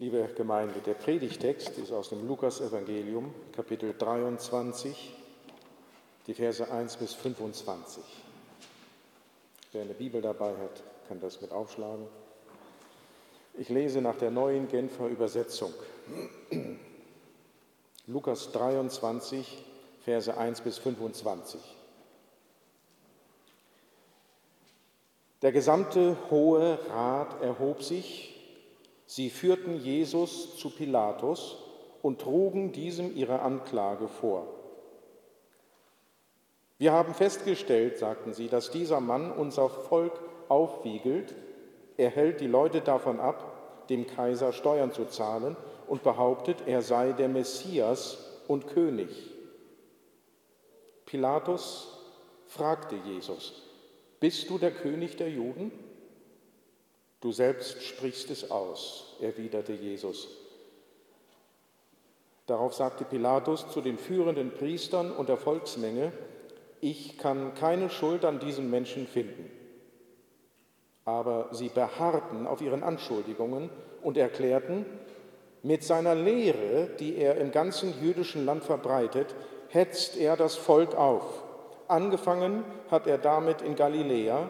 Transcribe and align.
Liebe 0.00 0.30
Gemeinde, 0.34 0.80
der 0.80 0.94
Predigtext 0.94 1.76
ist 1.76 1.92
aus 1.92 2.08
dem 2.08 2.26
Lukasevangelium, 2.26 3.34
Kapitel 3.52 3.92
23, 3.98 5.14
die 6.26 6.32
Verse 6.32 6.72
1 6.72 6.96
bis 6.96 7.12
25. 7.12 8.02
Wer 9.72 9.82
eine 9.82 9.92
Bibel 9.92 10.22
dabei 10.22 10.52
hat, 10.56 10.82
kann 11.06 11.20
das 11.20 11.42
mit 11.42 11.52
aufschlagen. 11.52 12.06
Ich 13.58 13.68
lese 13.68 14.00
nach 14.00 14.16
der 14.16 14.30
neuen 14.30 14.68
Genfer 14.68 15.06
Übersetzung. 15.06 15.74
Lukas 18.06 18.52
23, 18.52 19.62
Verse 20.02 20.34
1 20.34 20.62
bis 20.62 20.78
25. 20.78 21.60
Der 25.42 25.52
gesamte 25.52 26.16
Hohe 26.30 26.78
Rat 26.88 27.42
erhob 27.42 27.82
sich 27.82 28.29
Sie 29.10 29.28
führten 29.28 29.80
Jesus 29.80 30.56
zu 30.56 30.70
Pilatus 30.70 31.56
und 32.00 32.20
trugen 32.20 32.70
diesem 32.70 33.16
ihre 33.16 33.40
Anklage 33.40 34.06
vor. 34.06 34.46
Wir 36.78 36.92
haben 36.92 37.12
festgestellt, 37.12 37.98
sagten 37.98 38.34
sie, 38.34 38.46
dass 38.46 38.70
dieser 38.70 39.00
Mann 39.00 39.32
unser 39.32 39.68
Volk 39.68 40.12
aufwiegelt. 40.48 41.34
Er 41.96 42.10
hält 42.10 42.40
die 42.40 42.46
Leute 42.46 42.82
davon 42.82 43.18
ab, 43.18 43.88
dem 43.88 44.06
Kaiser 44.06 44.52
Steuern 44.52 44.92
zu 44.92 45.06
zahlen 45.06 45.56
und 45.88 46.04
behauptet, 46.04 46.58
er 46.66 46.80
sei 46.80 47.10
der 47.10 47.28
Messias 47.28 48.40
und 48.46 48.68
König. 48.68 49.10
Pilatus 51.04 51.98
fragte 52.46 52.94
Jesus, 53.04 53.60
bist 54.20 54.48
du 54.48 54.56
der 54.56 54.70
König 54.70 55.16
der 55.16 55.30
Juden? 55.30 55.89
Du 57.20 57.32
selbst 57.32 57.82
sprichst 57.82 58.30
es 58.30 58.50
aus, 58.50 59.16
erwiderte 59.20 59.72
Jesus. 59.72 60.28
Darauf 62.46 62.74
sagte 62.74 63.04
Pilatus 63.04 63.68
zu 63.70 63.80
den 63.80 63.98
führenden 63.98 64.52
Priestern 64.52 65.12
und 65.12 65.28
der 65.28 65.36
Volksmenge, 65.36 66.12
ich 66.80 67.18
kann 67.18 67.54
keine 67.54 67.90
Schuld 67.90 68.24
an 68.24 68.40
diesem 68.40 68.70
Menschen 68.70 69.06
finden. 69.06 69.50
Aber 71.04 71.48
sie 71.52 71.68
beharrten 71.68 72.46
auf 72.46 72.62
ihren 72.62 72.82
Anschuldigungen 72.82 73.70
und 74.02 74.16
erklärten, 74.16 74.86
mit 75.62 75.84
seiner 75.84 76.14
Lehre, 76.14 76.88
die 76.98 77.16
er 77.16 77.36
im 77.36 77.50
ganzen 77.50 78.00
jüdischen 78.00 78.46
Land 78.46 78.64
verbreitet, 78.64 79.34
hetzt 79.68 80.16
er 80.16 80.36
das 80.36 80.56
Volk 80.56 80.94
auf. 80.94 81.44
Angefangen 81.86 82.64
hat 82.90 83.06
er 83.06 83.18
damit 83.18 83.60
in 83.60 83.76
Galiläa 83.76 84.48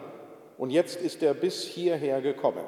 und 0.61 0.69
jetzt 0.69 1.01
ist 1.01 1.23
er 1.23 1.33
bis 1.33 1.63
hierher 1.63 2.21
gekommen. 2.21 2.63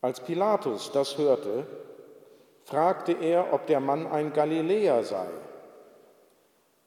Als 0.00 0.18
Pilatus 0.18 0.90
das 0.92 1.18
hörte, 1.18 1.66
fragte 2.64 3.12
er, 3.12 3.52
ob 3.52 3.66
der 3.66 3.78
Mann 3.78 4.06
ein 4.06 4.32
Galiläer 4.32 5.04
sei. 5.04 5.26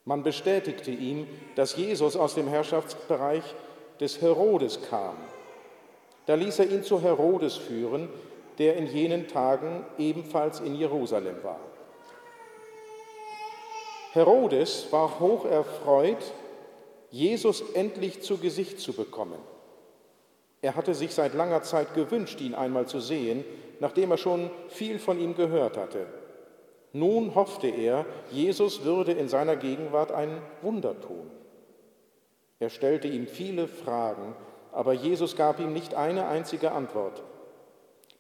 Man 0.04 0.24
bestätigte 0.24 0.90
ihm, 0.90 1.28
dass 1.54 1.76
Jesus 1.76 2.16
aus 2.16 2.34
dem 2.34 2.48
Herrschaftsbereich 2.48 3.44
des 4.00 4.20
Herodes 4.20 4.80
kam. 4.90 5.16
Da 6.26 6.34
ließ 6.34 6.58
er 6.58 6.68
ihn 6.68 6.82
zu 6.82 7.00
Herodes 7.00 7.58
führen, 7.58 8.10
der 8.58 8.78
in 8.78 8.88
jenen 8.88 9.28
Tagen 9.28 9.86
ebenfalls 10.00 10.60
in 10.60 10.74
Jerusalem 10.74 11.36
war. 11.44 11.60
Herodes 14.14 14.88
war 14.92 15.20
hoch 15.20 15.46
erfreut, 15.46 16.34
Jesus 17.16 17.64
endlich 17.76 18.24
zu 18.24 18.38
Gesicht 18.38 18.78
zu 18.82 18.92
bekommen. 18.92 19.40
Er 20.62 20.76
hatte 20.76 20.94
sich 20.94 21.14
seit 21.14 21.34
langer 21.34 21.64
Zeit 21.64 21.94
gewünscht, 21.94 22.42
ihn 22.42 22.54
einmal 22.54 22.88
zu 22.88 23.00
sehen, 23.00 23.46
nachdem 23.80 24.12
er 24.12 24.18
schon 24.18 24.52
viel 24.68 25.00
von 25.00 25.18
ihm 25.18 25.34
gehört 25.34 25.78
hatte. 25.78 26.08
Nun 26.92 27.34
hoffte 27.34 27.68
er, 27.68 28.06
Jesus 28.32 28.84
würde 28.84 29.14
in 29.14 29.30
seiner 29.30 29.56
Gegenwart 29.56 30.12
ein 30.12 30.42
Wunder 30.62 31.00
tun. 31.00 31.32
Er 32.60 32.70
stellte 32.70 33.08
ihm 33.08 33.28
viele 33.28 33.70
Fragen, 33.70 34.36
aber 34.74 34.92
Jesus 34.92 35.38
gab 35.38 35.62
ihm 35.62 35.72
nicht 35.72 35.94
eine 35.94 36.28
einzige 36.28 36.74
Antwort. 36.74 37.24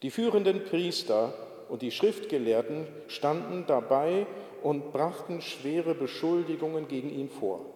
Die 0.03 0.09
führenden 0.09 0.63
Priester 0.63 1.33
und 1.67 1.81
die 1.81 1.91
Schriftgelehrten 1.91 2.87
standen 3.09 3.65
dabei 3.67 4.25
und 4.63 4.93
brachten 4.93 5.41
schwere 5.41 5.95
Beschuldigungen 5.95 6.87
gegen 6.87 7.09
ihn 7.09 7.29
vor. 7.29 7.74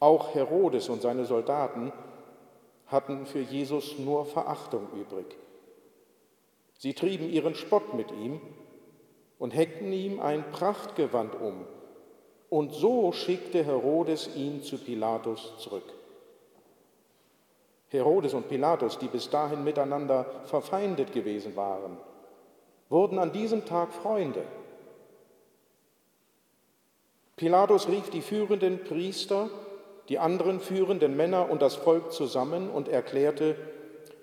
Auch 0.00 0.34
Herodes 0.34 0.88
und 0.88 1.02
seine 1.02 1.26
Soldaten 1.26 1.92
hatten 2.86 3.26
für 3.26 3.40
Jesus 3.40 3.98
nur 3.98 4.24
Verachtung 4.24 4.88
übrig. 4.94 5.36
Sie 6.78 6.94
trieben 6.94 7.28
ihren 7.28 7.54
Spott 7.54 7.94
mit 7.94 8.10
ihm 8.10 8.40
und 9.38 9.54
hängten 9.54 9.92
ihm 9.92 10.18
ein 10.18 10.50
Prachtgewand 10.50 11.34
um. 11.34 11.66
Und 12.48 12.72
so 12.72 13.12
schickte 13.12 13.64
Herodes 13.64 14.34
ihn 14.34 14.62
zu 14.62 14.78
Pilatus 14.78 15.52
zurück. 15.58 15.84
Herodes 17.88 18.34
und 18.34 18.48
Pilatus, 18.48 18.98
die 18.98 19.08
bis 19.08 19.30
dahin 19.30 19.62
miteinander 19.62 20.24
verfeindet 20.44 21.12
gewesen 21.12 21.56
waren, 21.56 21.98
wurden 22.88 23.18
an 23.18 23.32
diesem 23.32 23.66
Tag 23.66 23.92
Freunde. 23.92 24.44
Pilatus 27.36 27.88
rief 27.88 28.10
die 28.10 28.22
führenden 28.22 28.84
Priester 28.84 29.50
die 30.10 30.18
anderen 30.18 30.58
führenden 30.58 31.16
Männer 31.16 31.48
und 31.50 31.62
das 31.62 31.76
Volk 31.76 32.12
zusammen 32.12 32.68
und 32.68 32.88
erklärte, 32.88 33.54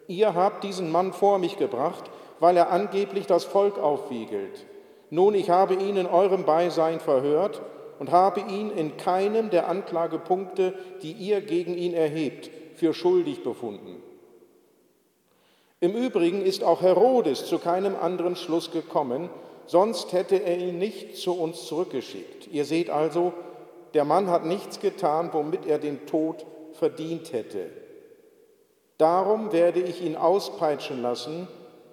ihr 0.08 0.36
habt 0.36 0.66
diesen 0.66 0.92
Mann 0.92 1.14
vor 1.14 1.40
mich 1.40 1.58
gebracht, 1.58 2.12
weil 2.42 2.58
er 2.58 2.72
angeblich 2.72 3.26
das 3.26 3.46
Volk 3.46 3.80
aufwiegelt. 3.80 4.66
Nun, 5.10 5.34
ich 5.34 5.50
habe 5.50 5.76
ihn 5.76 5.96
in 5.96 6.06
eurem 6.06 6.44
Beisein 6.44 7.00
verhört 7.00 7.62
und 8.00 8.12
habe 8.12 8.42
ihn 8.42 8.70
in 8.70 8.98
keinem 8.98 9.50
der 9.50 9.70
Anklagepunkte, 9.70 10.74
die 11.02 11.14
ihr 11.14 11.40
gegen 11.40 11.76
ihn 11.76 11.94
erhebt, 11.94 12.52
für 12.76 12.94
schuldig 12.94 13.44
befunden. 13.44 14.04
Im 15.80 15.96
Übrigen 15.96 16.42
ist 16.42 16.66
auch 16.66 16.82
Herodes 16.82 17.46
zu 17.46 17.60
keinem 17.60 17.96
anderen 17.96 18.36
Schluss 18.36 18.72
gekommen, 18.72 19.30
sonst 19.68 20.12
hätte 20.12 20.36
er 20.36 20.58
ihn 20.58 20.80
nicht 20.80 21.16
zu 21.16 21.32
uns 21.34 21.66
zurückgeschickt. 21.66 22.50
Ihr 22.52 22.66
seht 22.66 22.90
also, 22.90 23.32
der 23.94 24.06
Mann 24.06 24.30
hat 24.30 24.46
nichts 24.46 24.80
getan, 24.80 25.30
womit 25.34 25.66
er 25.66 25.80
den 25.80 26.06
Tod 26.06 26.46
verdient 26.74 27.34
hätte. 27.34 27.70
Darum 28.98 29.52
werde 29.52 29.80
ich 29.80 30.02
ihn 30.02 30.16
auspeitschen 30.16 31.02
lassen 31.02 31.48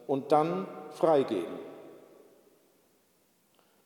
und 0.06 0.33
dann 0.33 0.66
freigeben. 0.91 1.59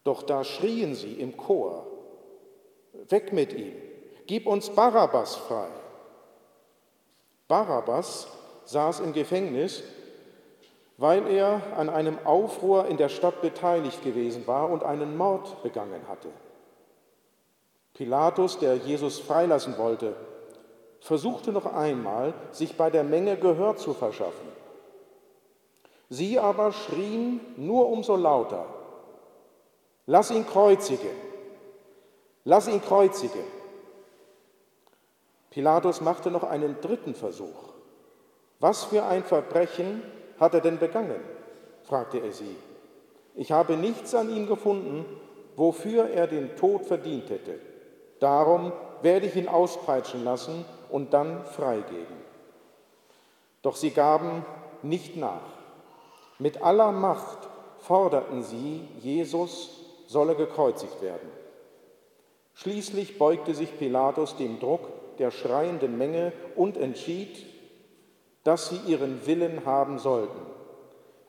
Doch 0.05 0.23
da 0.23 0.45
schrien 0.45 0.95
sie 0.95 1.15
im 1.15 1.37
Chor, 1.37 1.87
weg 3.09 3.33
mit 3.33 3.53
ihm, 3.53 3.75
gib 4.27 4.47
uns 4.47 4.71
Barabbas 4.71 5.37
frei. 5.37 5.69
Barabbas 7.49 8.29
saß 8.65 9.01
im 9.01 9.13
Gefängnis, 9.13 9.83
weil 10.97 11.27
er 11.29 11.63
an 11.77 11.89
einem 11.89 12.19
Aufruhr 12.25 12.87
in 12.87 12.97
der 12.97 13.09
Stadt 13.09 13.41
beteiligt 13.41 14.03
gewesen 14.03 14.47
war 14.47 14.71
und 14.71 14.83
einen 14.83 15.17
Mord 15.17 15.63
begangen 15.63 16.07
hatte. 16.09 16.29
Pilatus, 17.99 18.61
der 18.61 18.77
Jesus 18.77 19.19
freilassen 19.19 19.77
wollte, 19.77 20.15
versuchte 21.01 21.51
noch 21.51 21.67
einmal, 21.67 22.33
sich 22.53 22.77
bei 22.77 22.91
der 22.91 23.03
Menge 23.03 23.37
Gehör 23.37 23.77
zu 23.77 23.93
verschaffen. 23.93 24.47
Sie 26.09 26.39
aber 26.39 26.71
schrien 26.71 27.41
nur 27.57 27.89
umso 27.89 28.15
lauter, 28.15 28.67
lass 30.07 30.31
ihn 30.31 30.47
kreuzigen, 30.47 31.11
lass 32.45 32.69
ihn 32.69 32.81
kreuzigen. 32.81 33.43
Pilatus 35.51 36.01
machte 36.01 36.31
noch 36.31 36.45
einen 36.45 36.81
dritten 36.81 37.17
Versuch. 37.17 37.73
Was 38.61 38.85
für 38.85 39.07
ein 39.07 39.25
Verbrechen 39.25 40.05
hat 40.39 40.55
er 40.55 40.61
denn 40.61 40.79
begangen? 40.79 41.21
fragte 41.83 42.19
er 42.19 42.31
sie. 42.31 42.55
Ich 43.35 43.51
habe 43.51 43.77
nichts 43.77 44.15
an 44.15 44.31
ihm 44.31 44.47
gefunden, 44.47 45.05
wofür 45.57 46.11
er 46.11 46.29
den 46.29 46.55
Tod 46.55 46.87
verdient 46.87 47.31
hätte. 47.31 47.59
Darum 48.21 48.73
werde 49.03 49.27
ich 49.27 49.37
ihn 49.37 49.49
auspeitschen 49.49 50.25
lassen 50.25 50.65
und 50.91 51.13
dann 51.13 51.45
freigeben. 51.45 52.17
Doch 53.63 53.77
sie 53.77 53.91
gaben 53.91 54.45
nicht 54.83 55.17
nach. 55.17 55.43
Mit 56.39 56.63
aller 56.63 56.93
Macht 56.93 57.39
forderten 57.79 58.43
sie, 58.43 58.87
Jesus 59.01 59.81
solle 60.07 60.35
gekreuzigt 60.35 61.03
werden. 61.03 61.29
Schließlich 62.55 63.19
beugte 63.19 63.55
sich 63.55 63.79
Pilatus 63.79 64.37
dem 64.37 64.59
Druck 64.59 64.89
der 65.19 65.31
schreienden 65.31 65.99
Menge 65.99 66.33
und 66.57 66.77
entschied, 66.77 67.45
dass 68.45 68.69
sie 68.69 68.79
ihren 68.87 69.27
Willen 69.27 69.65
haben 69.65 69.99
sollten. 69.99 70.41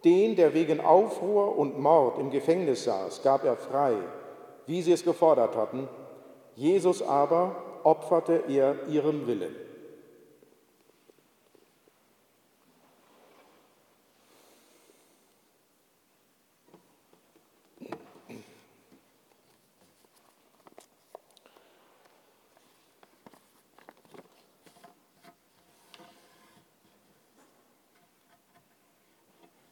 Den, 0.03 0.35
der 0.35 0.53
wegen 0.53 0.79
Aufruhr 0.79 1.57
und 1.57 1.79
Mord 1.79 2.17
im 2.19 2.31
Gefängnis 2.31 2.85
saß, 2.85 3.21
gab 3.21 3.43
er 3.43 3.57
frei, 3.57 3.95
wie 4.65 4.81
sie 4.81 4.93
es 4.93 5.03
gefordert 5.03 5.55
hatten, 5.55 5.89
Jesus 6.59 7.01
aber 7.01 7.55
opferte 7.85 8.43
er 8.49 8.85
ihrem 8.89 9.27
Willen. 9.27 9.55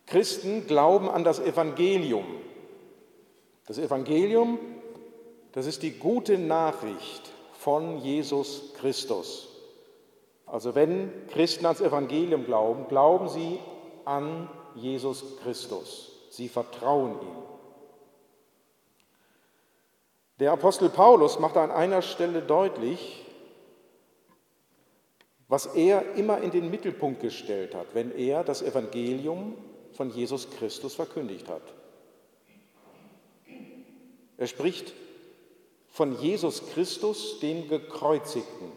Christen 0.05 0.65
glauben 0.67 1.09
an 1.09 1.25
das 1.25 1.41
Evangelium. 1.41 2.23
Das 3.65 3.77
Evangelium 3.77 4.57
das 5.57 5.65
ist 5.65 5.81
die 5.81 5.93
gute 5.93 6.37
Nachricht 6.37 7.31
von 7.53 7.97
Jesus 7.97 8.73
Christus. 8.75 9.47
Also 10.45 10.75
wenn 10.75 11.11
Christen 11.29 11.65
ans 11.65 11.81
Evangelium 11.81 12.45
glauben, 12.45 12.87
glauben 12.87 13.27
sie 13.27 13.57
an 14.05 14.51
Jesus 14.75 15.39
Christus. 15.41 16.11
Sie 16.29 16.47
vertrauen 16.47 17.13
ihm. 17.13 17.43
Der 20.37 20.51
Apostel 20.51 20.89
Paulus 20.89 21.39
macht 21.39 21.57
an 21.57 21.71
einer 21.71 22.03
Stelle 22.03 22.43
deutlich, 22.43 23.25
was 25.47 25.65
er 25.65 26.13
immer 26.17 26.39
in 26.39 26.51
den 26.51 26.69
Mittelpunkt 26.69 27.19
gestellt 27.19 27.73
hat, 27.73 27.95
wenn 27.95 28.11
er 28.11 28.43
das 28.43 28.61
Evangelium 28.61 29.55
von 29.93 30.11
Jesus 30.11 30.51
Christus 30.51 30.93
verkündigt 30.93 31.49
hat. 31.49 31.63
Er 34.37 34.45
spricht 34.45 34.93
von 35.97 36.15
Jesus 36.21 36.63
Christus, 36.67 37.39
dem 37.39 37.67
Gekreuzigten. 37.67 38.71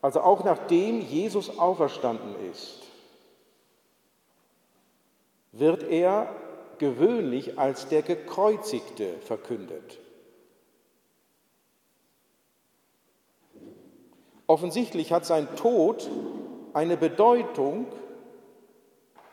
Also 0.00 0.20
auch 0.20 0.44
nachdem 0.44 1.00
Jesus 1.00 1.58
auferstanden 1.58 2.36
ist, 2.52 2.82
wird 5.50 5.82
er 5.82 6.32
gewöhnlich 6.78 7.58
als 7.58 7.88
der 7.88 8.02
Gekreuzigte 8.02 9.18
verkündet. 9.18 9.98
Offensichtlich 14.46 15.10
hat 15.12 15.26
sein 15.26 15.48
Tod 15.56 16.08
eine 16.74 16.96
Bedeutung, 16.96 17.86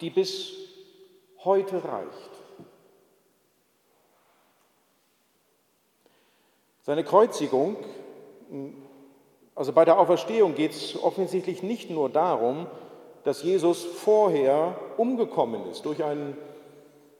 die 0.01 0.09
bis 0.09 0.51
heute 1.43 1.83
reicht. 1.83 2.32
Seine 6.85 7.05
Kreuzigung, 7.05 7.77
also 9.55 9.71
bei 9.71 9.85
der 9.85 9.97
Auferstehung 9.97 10.53
geht 10.53 10.71
es 10.71 11.01
offensichtlich 11.01 11.63
nicht 11.63 11.89
nur 11.89 12.09
darum, 12.09 12.67
dass 13.23 13.41
Jesus 13.41 13.85
vorher 13.85 14.75
umgekommen 14.97 15.65
ist 15.71 15.85
durch 15.85 16.03
ein 16.03 16.37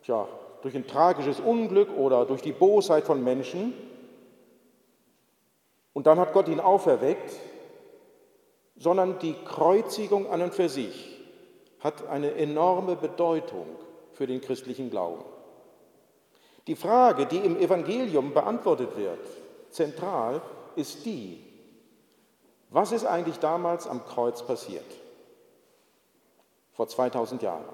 tja, 0.04 0.27
durch 0.63 0.75
ein 0.75 0.86
tragisches 0.86 1.39
Unglück 1.39 1.95
oder 1.98 2.25
durch 2.25 2.42
die 2.42 2.51
Bosheit 2.51 3.06
von 3.06 3.24
Menschen. 3.24 3.74
Und 5.94 6.07
dann 6.07 6.19
hat 6.19 6.33
Gott 6.33 6.50
ihn 6.50 6.60
auferweckt, 6.60 7.31
sondern 8.75 9.18
die 9.19 9.36
Kreuzigung 9.45 10.30
an 10.30 10.42
und 10.42 10.54
für 10.54 10.68
sich 10.68 11.21
hat 11.80 12.07
eine 12.07 12.33
enorme 12.33 12.98
Bedeutung 12.98 13.65
für 14.12 14.27
den 14.27 14.42
christlichen 14.42 14.89
Glauben. 14.89 15.24
Die 16.68 16.75
Frage, 16.75 17.27
die 17.27 17.38
im 17.38 17.57
Evangelium 17.57 18.33
beantwortet 18.33 18.98
wird, 18.98 19.19
zentral, 19.74 20.42
ist 20.75 21.06
die, 21.06 21.44
was 22.70 22.92
ist 22.92 23.06
eigentlich 23.06 23.38
damals 23.38 23.88
am 23.88 24.04
Kreuz 24.06 24.42
passiert? 24.46 24.86
Vor 26.72 26.88
2000 26.88 27.44
Jahren. 27.44 27.66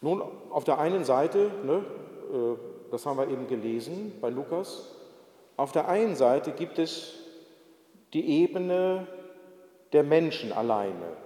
Nun, 0.00 0.22
auf 0.50 0.64
der 0.64 0.78
einen 0.78 1.04
Seite, 1.04 1.50
ne, 1.64 1.84
äh, 2.32 2.90
das 2.90 3.04
haben 3.06 3.18
wir 3.18 3.28
eben 3.28 3.46
gelesen 3.46 4.18
bei 4.20 4.30
Lukas, 4.30 4.94
auf 5.56 5.72
der 5.72 5.88
einen 5.88 6.16
Seite 6.16 6.52
gibt 6.52 6.78
es 6.78 7.14
die 8.12 8.42
Ebene 8.42 9.06
der 9.92 10.02
Menschen 10.02 10.52
alleine. 10.52 11.16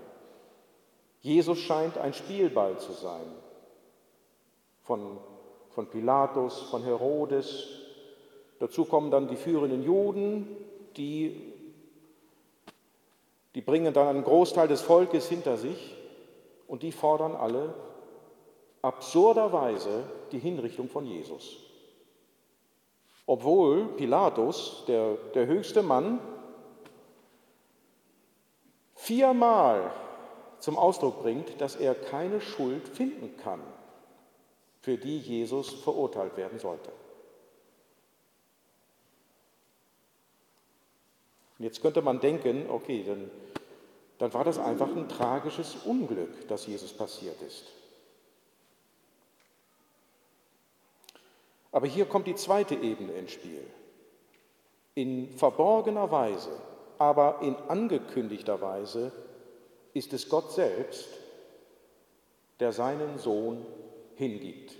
Jesus 1.20 1.58
scheint 1.58 1.98
ein 1.98 2.12
Spielball 2.12 2.78
zu 2.78 2.92
sein. 2.92 3.26
Von, 4.82 5.18
von 5.78 5.86
Pilatus, 5.86 6.62
von 6.62 6.82
Herodes. 6.82 7.68
Dazu 8.58 8.84
kommen 8.84 9.12
dann 9.12 9.28
die 9.28 9.36
führenden 9.36 9.84
Juden, 9.84 10.56
die, 10.96 11.52
die 13.54 13.60
bringen 13.60 13.94
dann 13.94 14.08
einen 14.08 14.24
Großteil 14.24 14.66
des 14.66 14.82
Volkes 14.82 15.28
hinter 15.28 15.56
sich 15.56 15.94
und 16.66 16.82
die 16.82 16.90
fordern 16.90 17.36
alle 17.36 17.74
absurderweise 18.82 20.02
die 20.32 20.40
Hinrichtung 20.40 20.88
von 20.88 21.06
Jesus. 21.06 21.58
Obwohl 23.24 23.84
Pilatus, 23.96 24.82
der, 24.88 25.14
der 25.32 25.46
höchste 25.46 25.84
Mann, 25.84 26.18
viermal 28.96 29.92
zum 30.58 30.76
Ausdruck 30.76 31.22
bringt, 31.22 31.60
dass 31.60 31.76
er 31.76 31.94
keine 31.94 32.40
Schuld 32.40 32.88
finden 32.88 33.36
kann, 33.36 33.60
für 34.88 34.96
die 34.96 35.18
Jesus 35.18 35.68
verurteilt 35.68 36.38
werden 36.38 36.58
sollte. 36.58 36.90
Und 41.58 41.64
jetzt 41.66 41.82
könnte 41.82 42.00
man 42.00 42.20
denken, 42.20 42.70
okay, 42.70 43.04
dann, 43.06 43.30
dann 44.16 44.32
war 44.32 44.44
das 44.44 44.58
einfach 44.58 44.88
ein 44.88 45.06
tragisches 45.06 45.76
Unglück, 45.84 46.48
das 46.48 46.66
Jesus 46.66 46.94
passiert 46.94 47.38
ist. 47.42 47.66
Aber 51.70 51.86
hier 51.86 52.06
kommt 52.06 52.26
die 52.26 52.36
zweite 52.36 52.74
Ebene 52.74 53.12
ins 53.12 53.32
Spiel. 53.32 53.66
In 54.94 55.28
verborgener 55.36 56.10
Weise, 56.10 56.62
aber 56.96 57.40
in 57.42 57.56
angekündigter 57.56 58.62
Weise 58.62 59.12
ist 59.92 60.14
es 60.14 60.30
Gott 60.30 60.50
selbst, 60.50 61.10
der 62.58 62.72
seinen 62.72 63.18
Sohn 63.18 63.66
hingibt. 64.16 64.77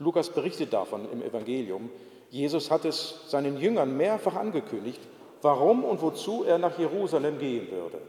Lukas 0.00 0.30
berichtet 0.30 0.72
davon 0.72 1.10
im 1.12 1.22
Evangelium. 1.22 1.90
Jesus 2.30 2.70
hat 2.70 2.86
es 2.86 3.30
seinen 3.30 3.58
Jüngern 3.58 3.96
mehrfach 3.96 4.34
angekündigt, 4.34 5.00
warum 5.42 5.84
und 5.84 6.00
wozu 6.00 6.42
er 6.42 6.58
nach 6.58 6.78
Jerusalem 6.78 7.38
gehen 7.38 7.70
würde. 7.70 8.00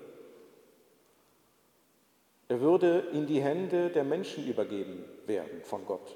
Er 2.48 2.62
würde 2.62 3.00
in 3.12 3.28
die 3.28 3.42
Hände 3.42 3.90
der 3.90 4.06
Menschen 4.06 4.48
übergeben 4.48 5.04
werden 5.26 5.62
von 5.64 5.86
Gott. 5.86 6.16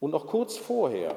Und 0.00 0.12
noch 0.12 0.28
kurz 0.28 0.56
vorher, 0.56 1.14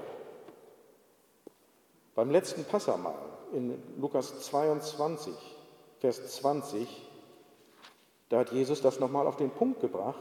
beim 2.16 2.32
letzten 2.32 2.64
Passamal 2.66 3.16
in 3.54 3.82
Lukas 4.00 4.42
22, 4.42 5.34
Vers 6.00 6.36
20, 6.38 7.11
da 8.32 8.40
hat 8.40 8.52
Jesus 8.54 8.82
das 8.82 9.02
nochmal 9.02 9.28
auf 9.28 9.36
den 9.36 9.50
Punkt 9.50 9.82
gebracht. 9.82 10.16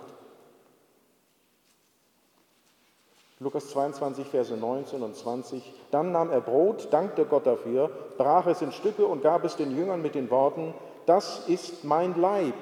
Lukas 3.39 3.71
22, 3.71 4.27
Verse 4.27 4.55
19 4.55 5.01
und 5.01 5.15
20. 5.15 5.63
Dann 5.93 6.11
nahm 6.11 6.31
er 6.31 6.41
Brot, 6.41 6.93
dankte 6.93 7.25
Gott 7.25 7.47
dafür, 7.47 7.89
brach 8.19 8.49
es 8.49 8.63
in 8.63 8.73
Stücke 8.73 9.07
und 9.07 9.23
gab 9.23 9.45
es 9.45 9.55
den 9.55 9.77
Jüngern 9.77 10.03
mit 10.03 10.17
den 10.17 10.29
Worten, 10.29 10.75
das 11.07 11.49
ist 11.49 11.85
mein 11.85 12.21
Leib, 12.21 12.55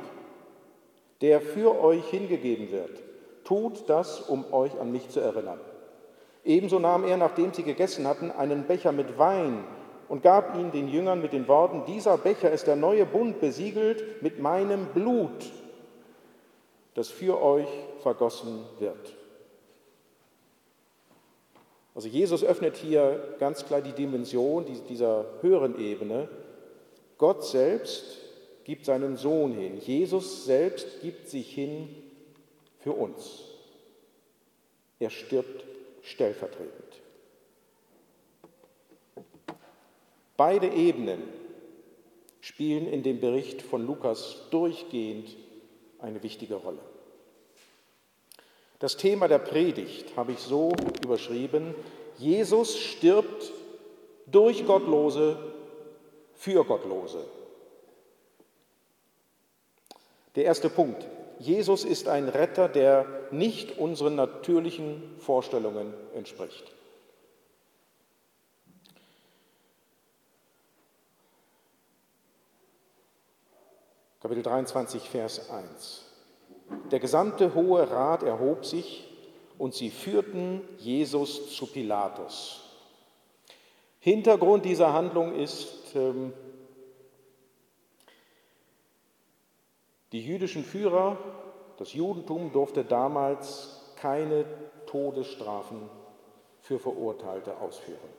der 1.23 1.40
für 1.40 1.81
euch 1.81 2.07
hingegeben 2.11 2.71
wird. 2.71 3.02
Tut 3.45 3.88
das, 3.88 4.21
um 4.21 4.52
euch 4.52 4.78
an 4.78 4.93
mich 4.93 5.09
zu 5.09 5.21
erinnern. 5.21 5.59
Ebenso 6.45 6.78
nahm 6.78 7.05
er, 7.05 7.17
nachdem 7.17 7.55
sie 7.55 7.62
gegessen 7.62 8.07
hatten, 8.07 8.31
einen 8.31 8.67
Becher 8.67 8.93
mit 8.93 9.19
Wein 9.19 9.64
und 10.09 10.23
gab 10.23 10.57
ihn 10.57 10.71
den 10.71 10.88
Jüngern 10.88 11.21
mit 11.21 11.33
den 11.33 11.49
Worten, 11.49 11.85
dieser 11.87 12.17
Becher 12.17 12.50
ist 12.50 12.67
der 12.67 12.77
neue 12.77 13.05
Bund 13.07 13.41
besiegelt 13.41 14.23
mit 14.23 14.38
meinem 14.38 14.87
Blut, 14.87 15.50
das 16.95 17.09
für 17.09 17.41
euch 17.43 17.69
vergossen 18.00 18.65
wird. 18.79 19.15
Also 21.95 22.09
Jesus 22.09 22.45
öffnet 22.45 22.77
hier 22.77 23.37
ganz 23.41 23.65
klar 23.67 23.81
die 23.81 23.93
Dimension 23.93 24.65
dieser 24.88 25.27
höheren 25.41 25.81
Ebene. 25.81 26.29
Gott 27.19 27.45
selbst 27.45 28.19
gibt 28.62 28.85
seinen 28.85 29.17
Sohn 29.17 29.53
hin. 29.53 29.79
Jesus 29.79 30.45
selbst 30.45 31.00
gibt 31.00 31.29
sich 31.29 31.53
hin 31.53 31.88
für 32.79 32.93
uns. 32.93 33.45
Er 35.00 35.11
stirbt 35.11 35.65
stellvertretend. 36.03 36.88
Beide 40.38 40.68
Ebenen 40.68 41.21
spielen 42.40 42.87
in 42.87 43.02
dem 43.02 43.18
Bericht 43.18 43.61
von 43.61 43.85
Lukas 43.85 44.47
durchgehend 44.52 45.37
eine 45.99 46.23
wichtige 46.23 46.54
Rolle. 46.54 46.78
Das 48.78 48.97
Thema 48.97 49.26
der 49.26 49.40
Predigt 49.40 50.16
habe 50.16 50.30
ich 50.30 50.38
so 50.38 50.73
überschrieben, 51.02 51.75
Jesus 52.18 52.78
stirbt 52.78 53.50
durch 54.26 54.64
Gottlose 54.64 55.37
für 56.35 56.64
Gottlose. 56.64 57.26
Der 60.37 60.45
erste 60.45 60.71
Punkt, 60.71 61.04
Jesus 61.40 61.85
ist 61.85 62.07
ein 62.07 62.28
Retter, 62.28 62.68
der 62.68 63.07
nicht 63.33 63.76
unseren 63.76 64.14
natürlichen 64.14 65.02
Vorstellungen 65.18 65.92
entspricht. 66.14 66.78
Kapitel 74.29 74.43
23, 74.43 75.09
Vers 75.09 75.49
1. 75.49 76.05
Der 76.91 77.01
gesamte 77.01 77.55
Hohe 77.55 77.91
Rat 77.91 78.23
erhob 78.23 78.67
sich 78.67 79.09
und 79.57 79.73
sie 79.73 79.89
führten 79.89 80.61
Jesus 80.77 81.57
zu 81.57 81.67
Pilatus. 81.67 82.61
Hintergrund 84.01 84.67
dieser 84.67 84.93
Handlung 84.93 85.35
ist, 85.35 85.95
ähm, 85.95 86.35
die 90.13 90.21
jüdischen 90.21 90.63
Führer, 90.63 91.17
das 91.79 91.95
Judentum 91.95 92.53
durfte 92.53 92.85
damals 92.85 93.95
keine 93.97 94.45
Todesstrafen 94.85 95.89
für 96.61 96.79
Verurteilte 96.79 97.57
ausführen. 97.57 98.18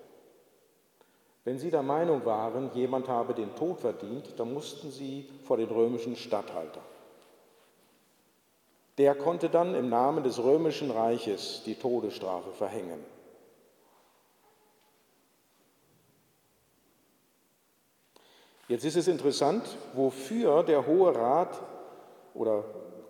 Wenn 1.46 1.58
sie 1.58 1.72
der 1.72 1.84
Meinung 1.84 2.26
waren, 2.26 2.70
jemand 2.74 3.08
habe 3.08 3.34
den 3.34 3.56
Tod 3.56 3.80
verdient, 3.80 4.38
dann 4.38 4.54
mussten 4.54 4.92
sie 4.92 5.30
vor 5.46 5.58
den 5.58 5.70
römischen 5.70 6.16
Statthalter. 6.16 6.82
Der 8.98 9.16
konnte 9.16 9.50
dann 9.50 9.76
im 9.76 9.88
Namen 9.88 10.24
des 10.24 10.44
römischen 10.44 10.92
Reiches 10.92 11.64
die 11.66 11.76
Todesstrafe 11.76 12.52
verhängen. 12.52 13.04
Jetzt 18.68 18.84
ist 18.84 18.98
es 18.98 19.08
interessant, 19.08 19.64
wofür 19.94 20.64
der 20.64 20.86
Hohe 20.86 21.16
Rat 21.16 21.60
oder 22.34 22.66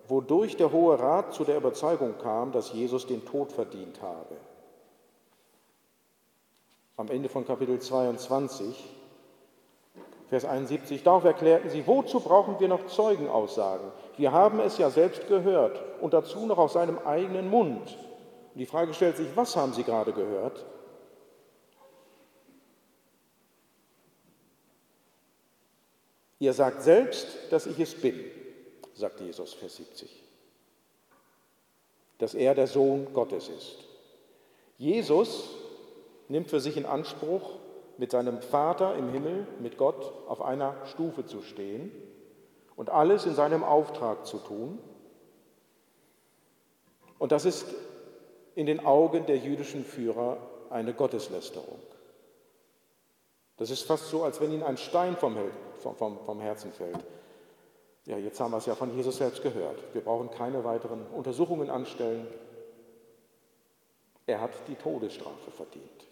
wodurch 0.08 0.56
der 0.56 0.72
Hohe 0.72 0.98
Rat 0.98 1.34
zu 1.34 1.44
der 1.44 1.58
Überzeugung 1.58 2.18
kam, 2.20 2.52
dass 2.52 2.72
Jesus 2.72 3.08
den 3.08 3.26
Tod 3.26 3.52
verdient 3.52 4.02
habe 4.02 4.38
am 7.00 7.10
Ende 7.10 7.30
von 7.30 7.48
Kapitel 7.48 7.80
22, 7.80 8.76
Vers 10.28 10.44
71. 10.44 11.02
Darauf 11.02 11.24
erklärten 11.24 11.70
sie, 11.70 11.88
wozu 11.88 12.20
brauchen 12.20 12.60
wir 12.60 12.68
noch 12.68 12.88
Zeugenaussagen? 12.88 13.90
Wir 14.18 14.34
haben 14.34 14.60
es 14.60 14.78
ja 14.78 14.90
selbst 14.90 15.30
gehört 15.30 15.82
und 16.02 16.14
dazu 16.14 16.46
noch 16.46 16.58
aus 16.58 16.74
seinem 16.74 17.00
eigenen 17.00 17.50
Mund. 17.50 17.98
Und 18.54 18.60
die 18.60 18.66
Frage 18.66 18.94
stellt 18.94 19.16
sich, 19.16 19.30
was 19.36 19.56
haben 19.56 19.72
sie 19.72 19.84
gerade 19.84 20.12
gehört? 20.12 20.66
Ihr 26.40 26.52
sagt 26.52 26.82
selbst, 26.82 27.28
dass 27.50 27.66
ich 27.66 27.80
es 27.80 27.96
bin, 27.96 28.26
sagt 28.94 29.22
Jesus, 29.22 29.54
Vers 29.54 29.78
70. 29.78 30.22
Dass 32.18 32.34
er 32.34 32.56
der 32.56 32.68
Sohn 32.68 33.14
Gottes 33.14 33.48
ist. 33.48 33.78
Jesus 34.78 35.50
nimmt 36.30 36.50
für 36.50 36.60
sich 36.60 36.78
in 36.78 36.86
Anspruch, 36.86 37.58
mit 37.98 38.12
seinem 38.12 38.42
Vater 38.42 38.96
im 38.96 39.10
Himmel, 39.10 39.46
mit 39.60 39.78
Gott 39.78 40.14
auf 40.28 40.42
einer 40.42 40.76
Stufe 40.86 41.26
zu 41.26 41.42
stehen 41.42 41.92
und 42.78 42.90
alles 42.90 43.26
in 43.26 43.36
seinem 43.36 43.64
Auftrag 43.64 44.26
zu 44.26 44.38
tun. 44.38 44.80
Und 47.18 47.34
das 47.34 47.44
ist 47.44 47.66
in 48.56 48.68
den 48.68 48.86
Augen 48.86 49.26
der 49.26 49.38
jüdischen 49.38 49.84
Führer 49.84 50.38
eine 50.70 50.94
Das 53.58 53.70
ist 53.70 53.84
fast 53.84 54.08
so, 54.10 54.24
als 54.24 54.40
wenn 54.40 54.54
ihnen 54.54 54.64
ein 54.64 54.78
Stein 54.78 55.18
vom, 55.18 55.36
vom, 55.80 56.20
vom 56.20 56.40
Herzen 56.40 56.72
fällt. 56.72 57.04
Ja, 58.06 58.18
jetzt 58.18 58.40
haben 58.40 58.52
wir 58.52 58.58
es 58.58 58.66
ja 58.66 58.76
von 58.76 58.96
Jesus 58.96 59.18
selbst 59.18 59.44
gehört. 59.44 59.78
Wir 59.94 60.02
brauchen 60.02 60.32
keine 60.32 60.64
weiteren 60.64 61.06
Untersuchungen 61.08 61.70
anstellen. 61.70 62.28
Er 64.26 64.40
hat 64.40 64.52
die 64.68 64.76
Todesstrafe 64.76 65.52
verdient. 65.52 66.09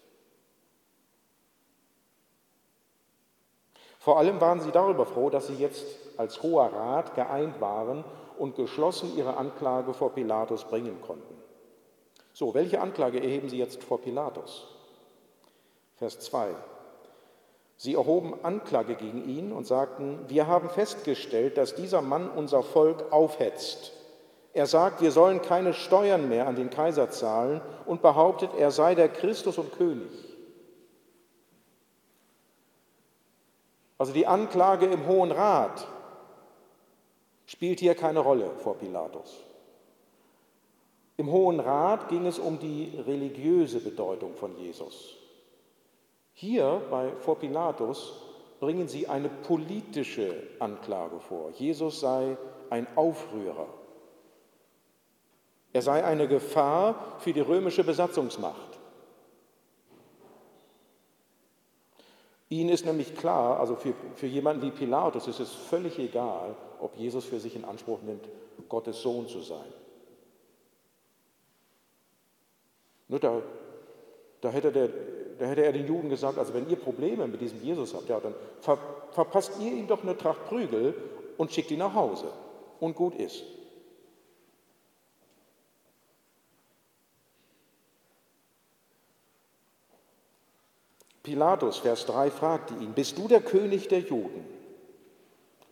Vor 4.08 4.20
allem 4.20 4.40
waren 4.40 4.62
sie 4.62 4.72
darüber 4.72 5.06
froh, 5.06 5.30
dass 5.30 5.48
sie 5.48 5.56
jetzt 5.56 5.86
als 6.16 6.42
Hoher 6.42 6.72
Rat 6.72 7.14
geeint 7.16 7.60
waren 7.60 8.06
und 8.38 8.56
geschlossen 8.56 9.18
ihre 9.18 9.36
Anklage 9.36 9.94
vor 9.94 10.14
Pilatus 10.14 10.64
bringen 10.64 11.02
konnten. 11.02 11.36
So, 12.32 12.54
welche 12.54 12.80
Anklage 12.80 13.22
erheben 13.22 13.50
sie 13.50 13.58
jetzt 13.58 13.84
vor 13.84 14.00
Pilatus? 14.00 14.66
Vers 15.98 16.22
2. 16.22 16.56
Sie 17.76 17.96
erhoben 17.96 18.34
Anklage 18.44 18.96
gegen 18.96 19.28
ihn 19.28 19.52
und 19.52 19.68
sagten, 19.68 20.20
wir 20.30 20.48
haben 20.48 20.70
festgestellt, 20.70 21.58
dass 21.58 21.76
dieser 21.76 22.02
Mann 22.02 22.30
unser 22.30 22.64
Volk 22.64 23.12
aufhetzt. 23.12 23.92
Er 24.54 24.68
sagt, 24.68 25.02
wir 25.02 25.12
sollen 25.12 25.42
keine 25.42 25.74
Steuern 25.74 26.30
mehr 26.30 26.48
an 26.48 26.56
den 26.56 26.70
Kaiser 26.70 27.10
zahlen 27.10 27.60
und 27.86 28.02
behauptet, 28.02 28.52
er 28.58 28.72
sei 28.72 28.96
der 28.96 29.10
Christus 29.10 29.58
und 29.58 29.74
König. 29.74 30.27
Also 33.98 34.14
die 34.14 34.28
Anklage 34.28 34.86
im 34.86 35.08
Hohen 35.08 35.32
Rat 35.32 35.88
spielt 37.46 37.80
hier 37.80 37.96
keine 37.96 38.20
Rolle 38.20 38.52
vor 38.58 38.76
Pilatus. 38.76 39.44
Im 41.18 41.32
Hohen 41.32 41.60
Rat 41.60 42.10
ging 42.10 42.28
es 42.28 42.38
um 42.38 42.60
die 42.60 42.94
religiöse 43.06 43.80
Bedeutung 43.80 44.36
von 44.36 44.56
Jesus. 44.58 45.16
Hier 46.34 46.82
bei, 46.92 47.12
vor 47.20 47.40
Pilatus 47.40 48.14
bringen 48.60 48.88
sie 48.88 49.08
eine 49.08 49.30
politische 49.30 50.36
Anklage 50.60 51.20
vor. 51.20 51.50
Jesus 51.56 52.00
sei 52.00 52.38
ein 52.70 52.86
Aufrührer. 52.96 53.68
Er 55.74 55.82
sei 55.82 56.04
eine 56.04 56.28
Gefahr 56.28 57.16
für 57.20 57.34
die 57.34 57.42
römische 57.42 57.84
Besatzungsmacht. 57.84 58.77
Ihnen 62.50 62.70
ist 62.70 62.86
nämlich 62.86 63.16
klar, 63.16 63.60
also 63.60 63.76
für, 63.76 63.94
für 64.16 64.28
jemanden 64.28 64.62
wie 64.62 64.72
Pilatus 64.72 65.28
ist 65.28 65.40
es 65.40 65.52
völlig 65.52 66.00
egal, 66.00 66.56
ob 66.80 66.96
Jesus 66.96 67.26
für 67.26 67.40
sich 67.40 67.56
in 67.56 67.66
Anspruch 67.66 68.02
nimmt, 68.02 68.28
Gottes 68.70 69.02
Sohn 69.02 69.28
zu 69.28 69.42
sein. 69.42 69.74
Nur 73.10 73.20
da, 73.20 73.42
da, 74.42 74.50
hätte 74.50 74.72
der, 74.72 74.90
da 75.40 75.46
hätte 75.46 75.64
er 75.66 75.74
den 75.74 75.88
Juden 75.88 76.10
gesagt, 76.10 76.38
also 76.38 76.54
wenn 76.54 76.70
ihr 76.70 76.78
Probleme 76.78 77.28
mit 77.28 77.42
diesem 77.42 77.62
Jesus 77.62 77.94
habt, 77.94 78.10
ja, 78.10 78.20
dann 78.20 78.36
ver, 78.62 78.78
verpasst 79.12 79.54
ihr 79.60 79.72
ihm 79.72 79.88
doch 79.88 80.04
eine 80.04 80.18
Tracht 80.18 80.46
Prügel 80.46 80.94
und 81.38 81.52
schickt 81.52 81.72
ihn 81.72 81.80
nach 81.80 81.94
Hause. 81.94 82.32
Und 82.80 82.96
gut 82.96 83.16
ist. 83.16 83.44
Pilatus, 91.28 91.80
Vers 91.80 92.06
3, 92.06 92.32
fragte 92.32 92.74
ihn, 92.76 92.94
bist 92.94 93.18
du 93.18 93.28
der 93.28 93.42
König 93.42 93.90
der 93.90 94.00
Juden? 94.00 94.46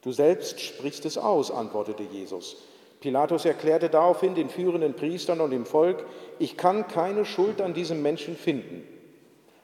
Du 0.02 0.12
selbst 0.12 0.60
sprichst 0.60 1.06
es 1.06 1.18
aus, 1.18 1.50
antwortete 1.50 2.04
Jesus. 2.04 2.58
Pilatus 3.00 3.46
erklärte 3.46 3.88
daraufhin 3.88 4.36
den 4.36 4.50
führenden 4.50 4.96
Priestern 4.96 5.40
und 5.40 5.52
dem 5.52 5.66
Volk, 5.66 6.06
ich 6.40 6.58
kann 6.58 6.90
keine 6.90 7.24
Schuld 7.24 7.62
an 7.62 7.74
diesem 7.74 8.02
Menschen 8.02 8.36
finden. 8.36 8.86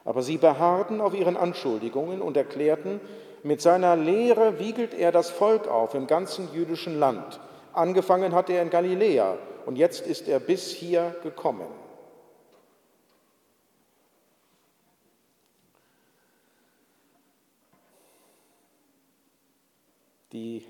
Aber 0.06 0.22
sie 0.22 0.38
beharrten 0.38 1.02
auf 1.02 1.12
ihren 1.12 1.36
Anschuldigungen 1.36 2.22
und 2.22 2.38
erklärten, 2.38 2.98
mit 3.42 3.60
seiner 3.60 3.94
Lehre 3.94 4.58
wiegelt 4.58 4.94
er 4.94 5.12
das 5.12 5.28
Volk 5.28 5.68
auf 5.68 5.94
im 5.94 6.06
ganzen 6.06 6.48
jüdischen 6.54 6.98
Land. 6.98 7.38
Angefangen 7.74 8.34
hat 8.34 8.48
er 8.48 8.62
in 8.62 8.70
Galiläa 8.70 9.36
und 9.66 9.76
jetzt 9.76 10.06
ist 10.06 10.26
er 10.26 10.40
bis 10.40 10.70
hier 10.70 11.14
gekommen. 11.22 11.66
Die 20.32 20.64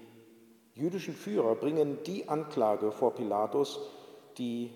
jüdischen 0.75 1.15
Führer 1.15 1.55
bringen 1.55 1.99
die 2.05 2.29
Anklage 2.29 2.93
vor 2.93 3.15
Pilatus, 3.15 3.81
die 4.39 4.71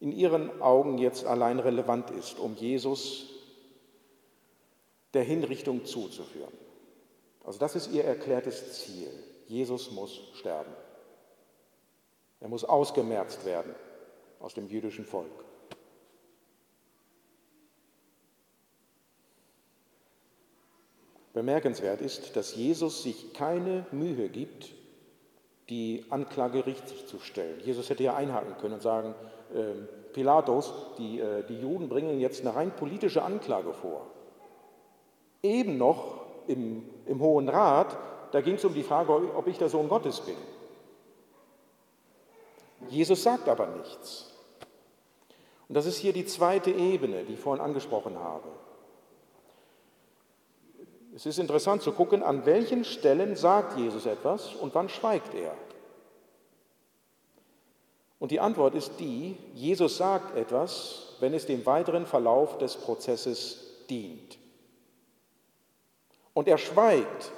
in 0.00 0.12
ihren 0.12 0.60
Augen 0.60 0.98
jetzt 0.98 1.24
allein 1.24 1.58
relevant 1.58 2.10
ist, 2.10 2.38
um 2.38 2.54
Jesus 2.54 3.30
der 5.14 5.22
Hinrichtung 5.22 5.86
zuzuführen. 5.86 6.52
Also 7.44 7.58
das 7.58 7.76
ist 7.76 7.90
ihr 7.92 8.04
erklärtes 8.04 8.80
Ziel. 8.80 9.08
Jesus 9.46 9.90
muss 9.90 10.20
sterben. 10.34 10.72
Er 12.40 12.48
muss 12.48 12.64
ausgemerzt 12.64 13.44
werden 13.46 13.74
aus 14.40 14.52
dem 14.52 14.68
jüdischen 14.68 15.04
Volk. 15.04 15.44
Bemerkenswert 21.36 22.00
ist, 22.00 22.34
dass 22.34 22.56
Jesus 22.56 23.02
sich 23.02 23.34
keine 23.34 23.84
Mühe 23.92 24.30
gibt, 24.30 24.72
die 25.68 26.06
Anklage 26.08 26.64
richtig 26.64 27.06
zu 27.06 27.18
stellen. 27.18 27.60
Jesus 27.62 27.90
hätte 27.90 28.04
ja 28.04 28.14
einhaken 28.14 28.56
können 28.56 28.74
und 28.74 28.82
sagen, 28.82 29.14
äh, 29.52 30.12
Pilatus, 30.14 30.72
die, 30.96 31.20
äh, 31.20 31.44
die 31.46 31.60
Juden 31.60 31.90
bringen 31.90 32.20
jetzt 32.20 32.40
eine 32.40 32.56
rein 32.56 32.70
politische 32.70 33.22
Anklage 33.22 33.74
vor. 33.74 34.06
Eben 35.42 35.76
noch 35.76 36.22
im, 36.46 36.88
im 37.04 37.20
Hohen 37.20 37.50
Rat, 37.50 37.98
da 38.32 38.40
ging 38.40 38.54
es 38.54 38.64
um 38.64 38.72
die 38.72 38.82
Frage, 38.82 39.12
ob 39.12 39.46
ich 39.46 39.58
der 39.58 39.68
Sohn 39.68 39.90
Gottes 39.90 40.22
bin. 40.22 40.36
Jesus 42.88 43.22
sagt 43.22 43.46
aber 43.50 43.66
nichts. 43.66 44.32
Und 45.68 45.74
das 45.74 45.84
ist 45.84 45.98
hier 45.98 46.14
die 46.14 46.24
zweite 46.24 46.70
Ebene, 46.70 47.24
die 47.24 47.34
ich 47.34 47.40
vorhin 47.40 47.62
angesprochen 47.62 48.18
habe. 48.18 48.48
Es 51.16 51.24
ist 51.24 51.38
interessant 51.38 51.80
zu 51.80 51.92
gucken, 51.92 52.22
an 52.22 52.44
welchen 52.44 52.84
Stellen 52.84 53.36
sagt 53.36 53.78
Jesus 53.78 54.04
etwas 54.04 54.54
und 54.54 54.74
wann 54.74 54.90
schweigt 54.90 55.34
er. 55.34 55.54
Und 58.18 58.32
die 58.32 58.40
Antwort 58.40 58.74
ist 58.74 59.00
die, 59.00 59.38
Jesus 59.54 59.96
sagt 59.96 60.36
etwas, 60.36 61.14
wenn 61.20 61.32
es 61.32 61.46
dem 61.46 61.64
weiteren 61.64 62.04
Verlauf 62.04 62.58
des 62.58 62.76
Prozesses 62.76 63.86
dient. 63.88 64.36
Und 66.34 66.48
er 66.48 66.58
schweigt, 66.58 67.32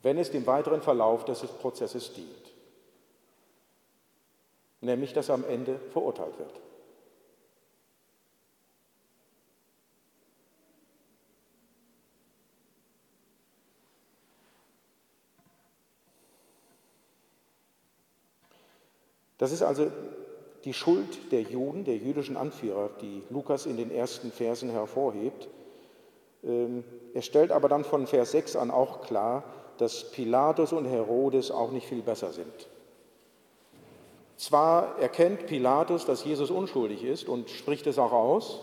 wenn 0.00 0.16
es 0.16 0.30
dem 0.30 0.46
weiteren 0.46 0.80
Verlauf 0.80 1.26
des 1.26 1.40
Prozesses 1.40 2.14
dient. 2.14 2.54
Nämlich, 4.80 5.12
dass 5.12 5.28
er 5.28 5.34
am 5.34 5.44
Ende 5.44 5.78
verurteilt 5.92 6.38
wird. 6.38 6.58
Das 19.40 19.52
ist 19.52 19.62
also 19.62 19.90
die 20.66 20.74
Schuld 20.74 21.32
der 21.32 21.40
Juden, 21.40 21.84
der 21.84 21.96
jüdischen 21.96 22.36
Anführer, 22.36 22.90
die 23.00 23.22
Lukas 23.30 23.64
in 23.64 23.78
den 23.78 23.90
ersten 23.90 24.30
Versen 24.30 24.68
hervorhebt. 24.68 25.48
Ähm, 26.44 26.84
er 27.14 27.22
stellt 27.22 27.50
aber 27.50 27.70
dann 27.70 27.84
von 27.84 28.06
Vers 28.06 28.32
6 28.32 28.56
an 28.56 28.70
auch 28.70 29.00
klar, 29.00 29.44
dass 29.78 30.10
Pilatus 30.10 30.74
und 30.74 30.84
Herodes 30.84 31.50
auch 31.50 31.70
nicht 31.70 31.86
viel 31.86 32.02
besser 32.02 32.32
sind. 32.34 32.68
Zwar 34.36 34.98
erkennt 34.98 35.46
Pilatus, 35.46 36.04
dass 36.04 36.22
Jesus 36.22 36.50
unschuldig 36.50 37.02
ist 37.02 37.26
und 37.26 37.48
spricht 37.48 37.86
es 37.86 37.98
auch 37.98 38.12
aus, 38.12 38.60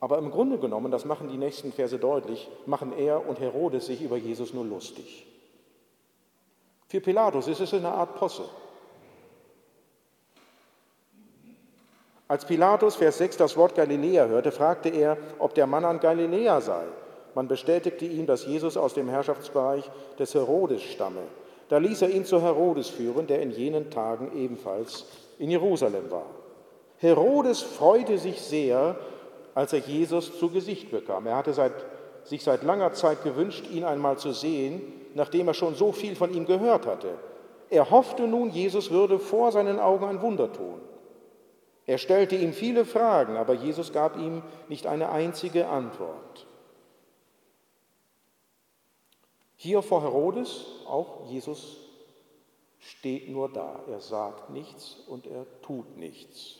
aber 0.00 0.16
im 0.16 0.30
Grunde 0.30 0.56
genommen, 0.56 0.90
das 0.90 1.04
machen 1.04 1.28
die 1.28 1.36
nächsten 1.36 1.70
Verse 1.70 1.98
deutlich, 1.98 2.48
machen 2.64 2.94
er 2.96 3.28
und 3.28 3.40
Herodes 3.40 3.84
sich 3.84 4.00
über 4.00 4.16
Jesus 4.16 4.54
nur 4.54 4.64
lustig. 4.64 5.26
Für 6.88 7.02
Pilatus 7.02 7.46
ist 7.46 7.60
es 7.60 7.74
eine 7.74 7.90
Art 7.92 8.16
Posse. 8.16 8.44
Als 12.28 12.44
Pilatus, 12.44 12.96
Vers 12.96 13.18
6, 13.18 13.36
das 13.36 13.56
Wort 13.56 13.76
Galiläa 13.76 14.26
hörte, 14.26 14.50
fragte 14.50 14.88
er, 14.88 15.16
ob 15.38 15.54
der 15.54 15.68
Mann 15.68 15.84
an 15.84 16.00
Galiläa 16.00 16.60
sei. 16.60 16.82
Man 17.36 17.46
bestätigte 17.46 18.04
ihm, 18.04 18.26
dass 18.26 18.46
Jesus 18.46 18.76
aus 18.76 18.94
dem 18.94 19.08
Herrschaftsbereich 19.08 19.88
des 20.18 20.34
Herodes 20.34 20.82
stamme. 20.82 21.22
Da 21.68 21.78
ließ 21.78 22.02
er 22.02 22.10
ihn 22.10 22.24
zu 22.24 22.42
Herodes 22.42 22.88
führen, 22.88 23.28
der 23.28 23.42
in 23.42 23.52
jenen 23.52 23.90
Tagen 23.90 24.32
ebenfalls 24.36 25.04
in 25.38 25.50
Jerusalem 25.50 26.10
war. 26.10 26.26
Herodes 26.98 27.62
freute 27.62 28.18
sich 28.18 28.40
sehr, 28.40 28.96
als 29.54 29.72
er 29.72 29.80
Jesus 29.80 30.38
zu 30.38 30.50
Gesicht 30.50 30.90
bekam. 30.90 31.26
Er 31.26 31.36
hatte 31.36 31.52
seit, 31.52 31.72
sich 32.24 32.42
seit 32.42 32.64
langer 32.64 32.92
Zeit 32.92 33.22
gewünscht, 33.22 33.66
ihn 33.70 33.84
einmal 33.84 34.18
zu 34.18 34.32
sehen, 34.32 34.80
nachdem 35.14 35.46
er 35.46 35.54
schon 35.54 35.76
so 35.76 35.92
viel 35.92 36.16
von 36.16 36.34
ihm 36.34 36.46
gehört 36.46 36.86
hatte. 36.86 37.10
Er 37.70 37.90
hoffte 37.90 38.26
nun, 38.26 38.50
Jesus 38.50 38.90
würde 38.90 39.18
vor 39.18 39.52
seinen 39.52 39.78
Augen 39.78 40.06
ein 40.06 40.22
Wunder 40.22 40.52
tun. 40.52 40.80
Er 41.86 41.98
stellte 41.98 42.34
ihm 42.34 42.52
viele 42.52 42.84
Fragen, 42.84 43.36
aber 43.36 43.54
Jesus 43.54 43.92
gab 43.92 44.16
ihm 44.16 44.42
nicht 44.68 44.86
eine 44.86 45.10
einzige 45.10 45.68
Antwort. 45.68 46.46
Hier 49.54 49.82
vor 49.82 50.02
Herodes, 50.02 50.66
auch 50.86 51.30
Jesus 51.30 51.76
steht 52.80 53.30
nur 53.30 53.52
da. 53.52 53.80
Er 53.88 54.00
sagt 54.00 54.50
nichts 54.50 54.96
und 55.06 55.26
er 55.26 55.46
tut 55.62 55.96
nichts. 55.96 56.56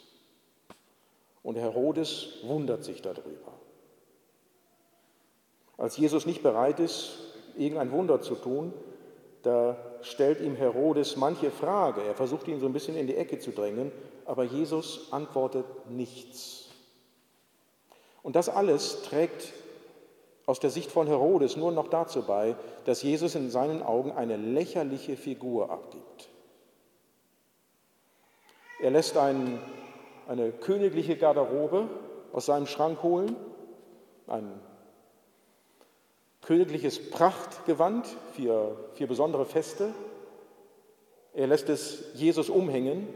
Und 1.42 1.56
Herodes 1.56 2.38
wundert 2.44 2.84
sich 2.84 3.02
darüber. 3.02 3.52
Als 5.76 5.96
Jesus 5.96 6.24
nicht 6.24 6.42
bereit 6.42 6.80
ist, 6.80 7.18
irgendein 7.56 7.90
Wunder 7.90 8.20
zu 8.20 8.36
tun, 8.36 8.72
da 9.42 9.76
stellt 10.02 10.40
ihm 10.40 10.56
Herodes 10.56 11.16
manche 11.16 11.50
Frage. 11.50 12.02
Er 12.02 12.14
versucht 12.14 12.48
ihn 12.48 12.60
so 12.60 12.66
ein 12.66 12.72
bisschen 12.72 12.96
in 12.96 13.06
die 13.06 13.16
Ecke 13.16 13.38
zu 13.38 13.50
drängen 13.50 13.92
aber 14.26 14.44
Jesus 14.44 15.12
antwortet 15.12 15.66
nichts. 15.88 16.68
Und 18.22 18.36
das 18.36 18.48
alles 18.48 19.02
trägt 19.02 19.52
aus 20.46 20.60
der 20.60 20.70
Sicht 20.70 20.90
von 20.90 21.06
Herodes 21.06 21.56
nur 21.56 21.72
noch 21.72 21.88
dazu 21.88 22.22
bei, 22.22 22.56
dass 22.84 23.02
Jesus 23.02 23.34
in 23.34 23.50
seinen 23.50 23.82
Augen 23.82 24.12
eine 24.12 24.36
lächerliche 24.36 25.16
Figur 25.16 25.70
abgibt. 25.70 26.28
Er 28.80 28.90
lässt 28.90 29.16
einen, 29.16 29.60
eine 30.28 30.52
königliche 30.52 31.16
Garderobe 31.16 31.88
aus 32.32 32.46
seinem 32.46 32.66
Schrank 32.66 33.02
holen, 33.02 33.34
ein 34.26 34.60
königliches 36.42 37.10
Prachtgewand 37.10 38.06
für, 38.34 38.76
für 38.94 39.06
besondere 39.06 39.46
Feste. 39.46 39.94
Er 41.32 41.46
lässt 41.46 41.68
es 41.68 42.12
Jesus 42.14 42.50
umhängen 42.50 43.08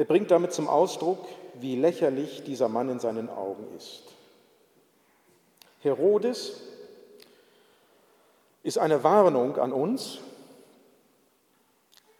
Er 0.00 0.06
bringt 0.06 0.30
damit 0.30 0.54
zum 0.54 0.66
Ausdruck, 0.66 1.26
wie 1.56 1.76
lächerlich 1.76 2.42
dieser 2.42 2.70
Mann 2.70 2.88
in 2.88 3.00
seinen 3.00 3.28
Augen 3.28 3.66
ist. 3.76 4.02
Herodes 5.82 6.58
ist 8.62 8.78
eine 8.78 9.04
Warnung 9.04 9.58
an 9.58 9.74
uns. 9.74 10.20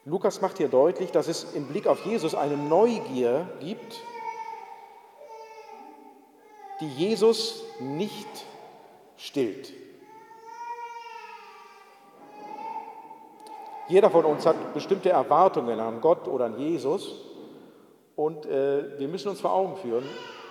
Lukas 0.04 0.42
macht 0.42 0.58
hier 0.58 0.68
deutlich, 0.68 1.10
dass 1.10 1.26
es 1.26 1.54
im 1.54 1.68
Blick 1.68 1.86
auf 1.86 2.04
Jesus 2.04 2.34
eine 2.34 2.58
Neugier 2.58 3.48
gibt, 3.60 4.02
die 6.82 6.88
Jesus 6.88 7.64
nicht 7.78 8.28
stillt. 9.16 9.72
Jeder 13.88 14.10
von 14.10 14.26
uns 14.26 14.44
hat 14.44 14.74
bestimmte 14.74 15.08
Erwartungen 15.08 15.80
an 15.80 16.02
Gott 16.02 16.28
oder 16.28 16.44
an 16.44 16.58
Jesus. 16.58 17.29
Und 18.20 18.44
äh, 18.44 18.98
wir 18.98 19.08
müssen 19.08 19.30
uns 19.30 19.40
vor 19.40 19.54
Augen 19.54 19.78
führen, 19.78 20.04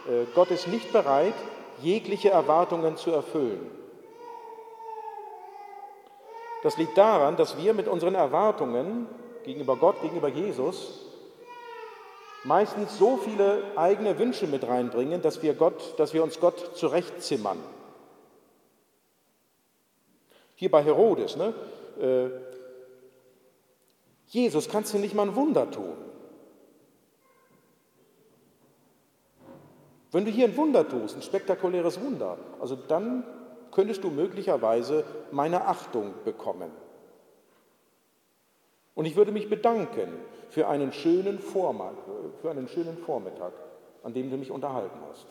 äh, 0.08 0.26
Gott 0.34 0.50
ist 0.50 0.68
nicht 0.68 0.92
bereit, 0.92 1.36
jegliche 1.84 2.32
Erwartungen 2.32 2.98
zu 2.98 3.12
erfüllen. 3.12 3.70
Das 6.64 6.78
liegt 6.78 6.98
daran, 6.98 7.38
dass 7.38 7.60
wir 7.60 7.76
mit 7.76 7.88
unseren 7.88 8.16
Erwartungen 8.16 9.06
gegenüber 9.44 9.76
Gott, 9.76 10.02
gegenüber 10.02 10.30
Jesus, 10.30 11.06
meistens 12.44 12.98
so 12.98 13.18
viele 13.18 13.62
eigene 13.76 14.18
Wünsche 14.18 14.48
mit 14.48 14.68
reinbringen, 14.68 15.22
dass 15.22 15.44
wir, 15.44 15.54
Gott, 15.54 15.94
dass 16.00 16.12
wir 16.16 16.24
uns 16.24 16.40
Gott 16.40 16.76
zurechtzimmern. 16.76 17.60
Hier 20.56 20.72
bei 20.72 20.82
Herodes, 20.84 21.38
ne? 21.38 21.54
Äh, 22.02 22.30
Jesus, 24.26 24.68
kannst 24.70 24.92
du 24.92 24.98
nicht 24.98 25.14
mal 25.14 25.28
ein 25.28 25.36
Wunder 25.36 25.70
tun? 25.70 26.09
Wenn 30.12 30.26
du 30.26 30.32
hier 30.32 30.46
ein 30.46 30.58
Wunder 30.58 30.88
tust, 30.88 31.16
ein 31.16 31.22
spektakuläres 31.22 32.02
Wunder, 32.02 32.38
also 32.60 32.76
dann 32.76 33.24
könntest 33.72 34.04
du 34.04 34.10
möglicherweise 34.10 35.04
meine 35.32 35.66
Achtung 35.66 36.14
bekommen. 36.26 36.72
Und 38.96 39.06
ich 39.06 39.16
würde 39.16 39.32
mich 39.32 39.50
bedanken 39.50 40.10
für 40.50 40.68
einen 40.68 40.92
schönen, 40.92 41.40
Vormittag, 41.40 41.96
für 42.42 42.50
einen 42.50 42.68
schönen 42.68 42.98
Vormittag, 42.98 43.54
an 44.04 44.14
dem 44.14 44.30
du 44.30 44.38
mich 44.38 44.52
unterhalten 44.52 45.00
hast. 45.10 45.28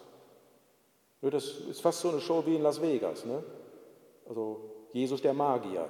Das 1.20 1.44
ist 1.44 1.80
fast 1.80 2.00
so 2.00 2.10
eine 2.10 2.20
Show 2.20 2.44
wie 2.46 2.54
in 2.54 2.62
Las 2.62 2.80
Vegas. 2.80 3.24
Ne? 3.24 3.42
Also 4.28 4.60
Jesus 4.92 5.20
der 5.20 5.34
Magier. 5.34 5.88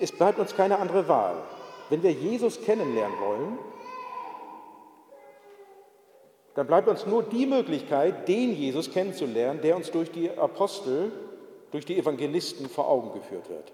Es 0.00 0.10
bleibt 0.10 0.38
uns 0.38 0.56
keine 0.56 0.78
andere 0.78 1.06
Wahl. 1.06 1.36
Wenn 1.92 2.02
wir 2.02 2.12
Jesus 2.12 2.58
kennenlernen 2.62 3.20
wollen, 3.20 3.58
dann 6.54 6.66
bleibt 6.66 6.88
uns 6.88 7.04
nur 7.04 7.22
die 7.22 7.44
Möglichkeit, 7.44 8.26
den 8.28 8.56
Jesus 8.56 8.90
kennenzulernen, 8.90 9.60
der 9.60 9.76
uns 9.76 9.90
durch 9.90 10.10
die 10.10 10.30
Apostel, 10.30 11.12
durch 11.70 11.84
die 11.84 11.98
Evangelisten 11.98 12.70
vor 12.70 12.88
Augen 12.88 13.12
geführt 13.12 13.50
wird. 13.50 13.72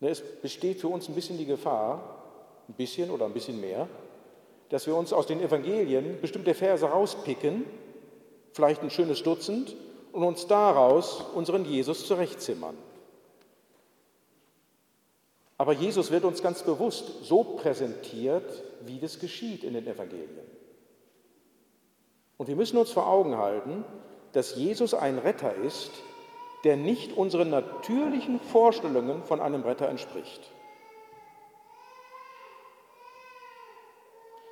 Ne, 0.00 0.08
es 0.08 0.20
besteht 0.20 0.80
für 0.80 0.88
uns 0.88 1.08
ein 1.08 1.14
bisschen 1.14 1.38
die 1.38 1.46
Gefahr, 1.46 2.24
ein 2.68 2.74
bisschen 2.74 3.12
oder 3.12 3.26
ein 3.26 3.34
bisschen 3.34 3.60
mehr, 3.60 3.86
dass 4.70 4.88
wir 4.88 4.96
uns 4.96 5.12
aus 5.12 5.28
den 5.28 5.40
Evangelien 5.40 6.20
bestimmte 6.20 6.54
Verse 6.54 6.84
rauspicken, 6.84 7.64
vielleicht 8.54 8.82
ein 8.82 8.90
schönes 8.90 9.22
Dutzend, 9.22 9.76
und 10.10 10.24
uns 10.24 10.48
daraus 10.48 11.20
unseren 11.32 11.64
Jesus 11.64 12.08
zurechtzimmern. 12.08 12.76
Aber 15.62 15.74
Jesus 15.74 16.10
wird 16.10 16.24
uns 16.24 16.42
ganz 16.42 16.64
bewusst 16.64 17.22
so 17.22 17.44
präsentiert, 17.44 18.64
wie 18.84 18.98
das 18.98 19.20
geschieht 19.20 19.62
in 19.62 19.74
den 19.74 19.86
Evangelien. 19.86 20.44
Und 22.36 22.48
wir 22.48 22.56
müssen 22.56 22.78
uns 22.78 22.90
vor 22.90 23.06
Augen 23.06 23.36
halten, 23.36 23.84
dass 24.32 24.56
Jesus 24.56 24.92
ein 24.92 25.18
Retter 25.18 25.54
ist, 25.54 25.92
der 26.64 26.76
nicht 26.76 27.16
unseren 27.16 27.50
natürlichen 27.50 28.40
Vorstellungen 28.40 29.22
von 29.22 29.40
einem 29.40 29.62
Retter 29.62 29.88
entspricht. 29.88 30.50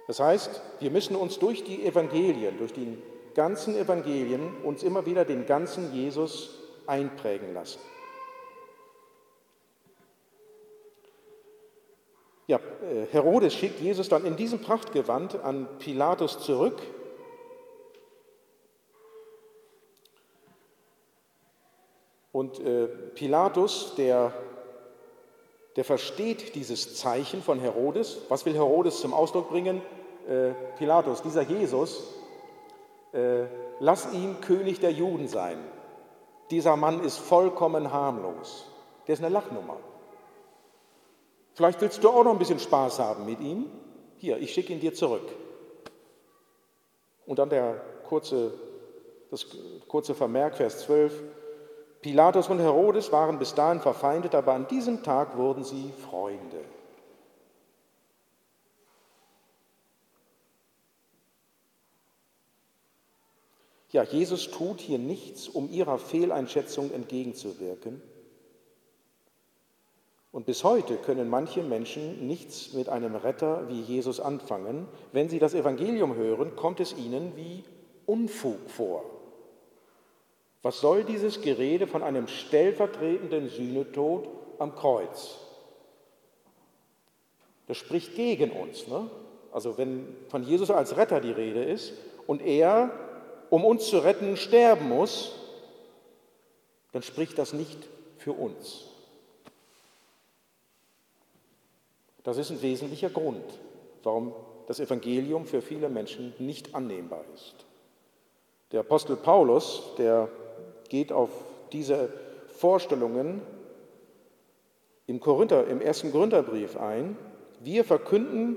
Das 0.07 0.21
heißt, 0.21 0.63
wir 0.79 0.93
müssen 0.93 1.17
uns 1.17 1.41
durch 1.41 1.65
die 1.65 1.85
Evangelien, 1.85 2.57
durch 2.57 2.73
die 2.73 2.97
ganzen 3.35 3.75
Evangelien, 3.77 4.63
uns 4.63 4.85
immer 4.85 5.07
wieder 5.07 5.25
den 5.25 5.45
ganzen 5.45 5.93
Jesus 5.93 6.57
einprägen 6.87 7.53
lassen. 7.53 7.81
Ja, 12.51 12.59
äh, 12.59 13.07
Herodes 13.13 13.55
schickt 13.55 13.79
Jesus 13.79 14.09
dann 14.09 14.25
in 14.25 14.35
diesem 14.35 14.61
Prachtgewand 14.61 15.37
an 15.37 15.69
Pilatus 15.79 16.41
zurück. 16.41 16.83
Und 22.33 22.59
äh, 22.59 22.89
Pilatus, 23.15 23.95
der, 23.97 24.33
der 25.77 25.85
versteht 25.85 26.57
dieses 26.57 26.97
Zeichen 26.97 27.41
von 27.41 27.61
Herodes. 27.61 28.19
Was 28.29 28.45
will 28.45 28.55
Herodes 28.55 29.01
zum 29.01 29.15
Ausdruck 29.15 29.49
bringen? 29.51 29.81
Äh, 30.29 30.51
Pilatus, 30.77 31.23
dieser 31.23 31.43
Jesus, 31.43 32.03
lass 33.81 34.13
ihn 34.13 34.41
König 34.41 34.79
der 34.79 34.93
Juden 34.93 35.27
sein. 35.27 35.59
Dieser 36.51 36.77
Mann 36.77 37.03
ist 37.03 37.19
vollkommen 37.19 37.93
harmlos. 37.93 38.67
Der 39.09 39.15
ist 39.15 39.21
eine 39.21 39.35
Lachnummer. 39.35 39.79
Vielleicht 41.55 41.81
willst 41.81 42.03
du 42.03 42.09
auch 42.09 42.25
noch 42.25 42.33
ein 42.33 42.39
bisschen 42.39 42.61
Spaß 42.61 42.99
haben 42.99 43.27
mit 43.27 43.41
ihm. 43.41 43.67
Hier, 44.19 44.39
ich 44.39 44.53
schicke 44.53 44.73
ihn 44.73 44.81
dir 44.81 44.95
zurück. 44.95 45.29
Und 47.27 47.39
dann 47.39 47.51
der 47.51 47.81
kurze, 48.09 48.53
das 49.31 49.47
kurze 49.89 50.15
Vermerk, 50.15 50.57
Vers 50.57 50.81
12. 50.81 51.23
Pilatus 52.03 52.49
und 52.49 52.61
Herodes 52.61 53.13
waren 53.13 53.39
bis 53.39 53.55
dahin 53.55 53.81
verfeindet, 53.81 54.35
aber 54.35 54.55
an 54.55 54.67
diesem 54.69 55.03
Tag 55.03 55.37
wurden 55.37 55.65
sie 55.65 55.93
Freunde. 56.11 56.65
Ja, 63.91 64.05
Jesus 64.05 64.51
tut 64.51 64.81
hier 64.81 64.99
nichts, 64.99 65.49
um 65.49 65.69
ihrer 65.71 65.99
Fehleinschätzung 65.99 66.93
entgegenzuwirken. 66.93 68.01
Und 70.33 70.47
bis 70.47 70.63
heute 70.63 70.97
können 70.97 71.29
manche 71.29 71.63
Menschen 71.63 72.27
nichts 72.27 72.73
mit 72.73 72.89
einem 72.89 73.17
Retter 73.17 73.69
wie 73.69 73.81
Jesus 73.81 74.21
anfangen. 74.21 74.87
Wenn 75.13 75.29
sie 75.29 75.41
das 75.41 75.55
Evangelium 75.55 76.15
hören, 76.15 76.55
kommt 76.55 76.79
es 76.79 76.97
ihnen 76.97 77.37
wie 77.37 77.65
Unfug 78.07 78.71
vor. 78.71 79.05
Was 80.63 80.81
soll 80.81 81.05
dieses 81.05 81.41
Gerede 81.41 81.87
von 81.87 82.03
einem 82.03 82.29
stellvertretenden 82.29 83.49
Sühnetod 83.49 84.29
am 84.59 84.75
Kreuz? 84.75 85.39
Das 87.67 87.77
spricht 87.77 88.15
gegen 88.15 88.51
uns. 88.51 88.87
Ne? 88.87 89.11
Also 89.53 89.79
wenn 89.79 90.17
von 90.29 90.45
Jesus 90.45 90.71
als 90.71 90.97
Retter 90.97 91.21
die 91.21 91.33
Rede 91.33 91.65
ist 91.65 91.95
und 92.27 92.43
er 92.43 92.91
um 93.49 93.65
uns 93.65 93.89
zu 93.89 93.99
retten, 93.99 94.37
sterben 94.37 94.89
muss, 94.89 95.33
dann 96.93 97.03
spricht 97.03 97.37
das 97.37 97.53
nicht 97.53 97.79
für 98.17 98.33
uns. 98.33 98.90
Das 102.23 102.37
ist 102.37 102.51
ein 102.51 102.63
wesentlicher 102.63 103.11
Grund, 103.11 103.45
warum 104.03 104.33
das 104.67 104.81
Evangelium 104.81 105.47
für 105.47 105.63
viele 105.63 105.89
Menschen 105.89 106.35
nicht 106.39 106.75
annehmbar 106.75 107.25
ist. 107.35 107.55
Der 108.73 108.81
Apostel 108.81 109.17
Paulus, 109.17 109.83
der 109.99 110.29
geht 110.89 111.13
auf 111.13 111.31
diese 111.73 112.09
Vorstellungen 112.49 113.41
im, 115.07 115.19
Korinther, 115.19 115.67
im 115.67 115.81
ersten 115.81 116.13
Korintherbrief 116.13 116.77
ein. 116.77 117.17
Wir 117.59 117.85
verkünden 117.85 118.57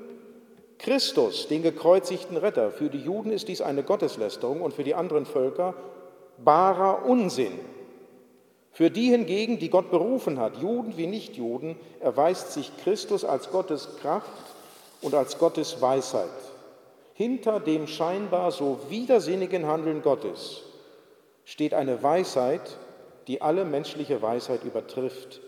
Christus, 0.77 1.47
den 1.47 1.63
gekreuzigten 1.63 2.37
Retter. 2.37 2.69
Für 2.69 2.89
die 2.89 2.99
Juden 2.99 3.31
ist 3.31 3.47
dies 3.47 3.61
eine 3.61 3.83
Gotteslästerung 3.83 4.61
und 4.61 4.73
für 4.73 4.83
die 4.83 4.93
anderen 4.93 5.25
Völker 5.25 5.73
barer 6.43 7.05
Unsinn. 7.05 7.53
Für 8.73 8.89
die 8.89 9.11
hingegen, 9.11 9.59
die 9.59 9.69
Gott 9.69 9.91
berufen 9.91 10.39
hat, 10.39 10.57
Juden 10.57 10.97
wie 10.97 11.05
Nichtjuden, 11.05 11.75
erweist 11.99 12.53
sich 12.53 12.71
Christus 12.83 13.23
als 13.23 13.51
Gottes 13.51 13.97
Kraft 14.01 14.27
und 15.01 15.13
als 15.13 15.37
Gottes 15.37 15.79
Weisheit. 15.79 16.29
Hinter 17.13 17.59
dem 17.59 17.85
scheinbar 17.85 18.51
so 18.51 18.79
widersinnigen 18.89 19.67
Handeln 19.67 20.01
Gottes 20.01 20.63
steht 21.45 21.75
eine 21.75 22.01
Weisheit, 22.01 22.77
die 23.27 23.41
alle 23.41 23.63
menschliche 23.63 24.23
Weisheit 24.23 24.63
übertrifft. 24.63 25.41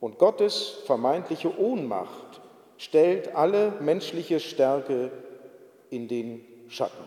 Und 0.00 0.18
Gottes 0.18 0.78
vermeintliche 0.86 1.58
Ohnmacht 1.58 2.40
stellt 2.78 3.36
alle 3.36 3.74
menschliche 3.80 4.40
Stärke 4.40 5.10
in 5.90 6.08
den 6.08 6.42
Schatten. 6.68 7.04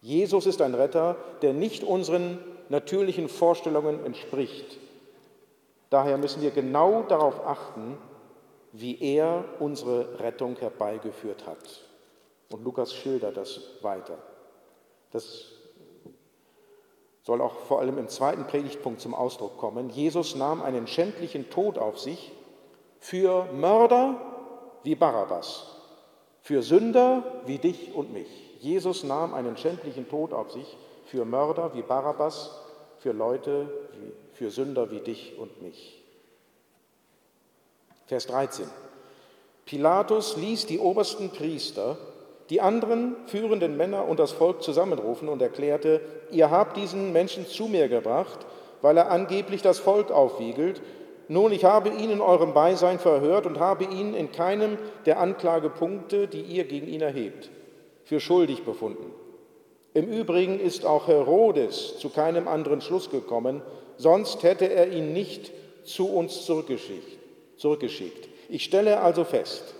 Jesus 0.00 0.46
ist 0.46 0.62
ein 0.62 0.74
Retter, 0.74 1.16
der 1.42 1.52
nicht 1.52 1.84
unseren 1.84 2.38
natürlichen 2.70 3.28
Vorstellungen 3.28 4.04
entspricht. 4.04 4.78
Daher 5.90 6.16
müssen 6.16 6.40
wir 6.40 6.52
genau 6.52 7.02
darauf 7.02 7.44
achten, 7.44 7.98
wie 8.72 9.00
er 9.02 9.44
unsere 9.58 10.20
Rettung 10.20 10.56
herbeigeführt 10.56 11.46
hat. 11.46 11.88
Und 12.52 12.64
Lukas 12.64 12.94
schildert 12.94 13.36
das 13.36 13.60
weiter. 13.82 14.16
Das 15.10 15.46
soll 17.22 17.40
auch 17.40 17.54
vor 17.54 17.80
allem 17.80 17.98
im 17.98 18.08
zweiten 18.08 18.46
Predigtpunkt 18.46 19.00
zum 19.00 19.14
Ausdruck 19.14 19.58
kommen. 19.58 19.90
Jesus 19.90 20.36
nahm 20.36 20.62
einen 20.62 20.86
schändlichen 20.86 21.50
Tod 21.50 21.76
auf 21.76 21.98
sich 21.98 22.32
für 23.00 23.46
Mörder 23.52 24.14
wie 24.84 24.94
Barabbas, 24.94 25.66
für 26.40 26.62
Sünder 26.62 27.42
wie 27.46 27.58
dich 27.58 27.94
und 27.94 28.12
mich. 28.12 28.28
Jesus 28.60 29.02
nahm 29.02 29.34
einen 29.34 29.56
schändlichen 29.56 30.08
Tod 30.08 30.32
auf 30.32 30.52
sich 30.52 30.76
für 31.10 31.24
Mörder 31.24 31.74
wie 31.74 31.82
Barabbas, 31.82 32.50
für 32.98 33.12
Leute, 33.12 33.68
für 34.32 34.50
Sünder 34.50 34.90
wie 34.90 35.00
dich 35.00 35.36
und 35.38 35.60
mich. 35.60 36.00
Vers 38.06 38.26
13. 38.28 38.66
Pilatus 39.66 40.36
ließ 40.36 40.66
die 40.66 40.78
obersten 40.78 41.30
Priester, 41.30 41.96
die 42.48 42.60
anderen 42.60 43.16
führenden 43.26 43.76
Männer 43.76 44.06
und 44.06 44.20
das 44.20 44.32
Volk 44.32 44.62
zusammenrufen 44.62 45.28
und 45.28 45.42
erklärte, 45.42 46.00
ihr 46.30 46.50
habt 46.50 46.76
diesen 46.76 47.12
Menschen 47.12 47.46
zu 47.46 47.66
mir 47.66 47.88
gebracht, 47.88 48.38
weil 48.80 48.96
er 48.96 49.10
angeblich 49.10 49.62
das 49.62 49.78
Volk 49.78 50.10
aufwiegelt 50.10 50.80
nun, 51.30 51.52
ich 51.52 51.64
habe 51.64 51.90
ihn 51.90 52.10
in 52.10 52.20
eurem 52.20 52.54
Beisein 52.54 52.98
verhört 52.98 53.46
und 53.46 53.60
habe 53.60 53.84
ihn 53.84 54.14
in 54.14 54.32
keinem 54.32 54.78
der 55.06 55.20
Anklagepunkte, 55.20 56.26
die 56.26 56.40
ihr 56.40 56.64
gegen 56.64 56.88
ihn 56.88 57.02
erhebt, 57.02 57.50
für 58.02 58.18
schuldig 58.18 58.64
befunden. 58.64 59.12
Im 59.92 60.08
Übrigen 60.08 60.60
ist 60.60 60.86
auch 60.86 61.08
Herodes 61.08 61.98
zu 61.98 62.10
keinem 62.10 62.46
anderen 62.46 62.80
Schluss 62.80 63.10
gekommen, 63.10 63.62
sonst 63.96 64.42
hätte 64.42 64.66
er 64.66 64.92
ihn 64.92 65.12
nicht 65.12 65.50
zu 65.84 66.08
uns 66.08 66.44
zurückgeschickt. 66.44 68.28
Ich 68.48 68.64
stelle 68.64 69.00
also 69.00 69.24
fest, 69.24 69.74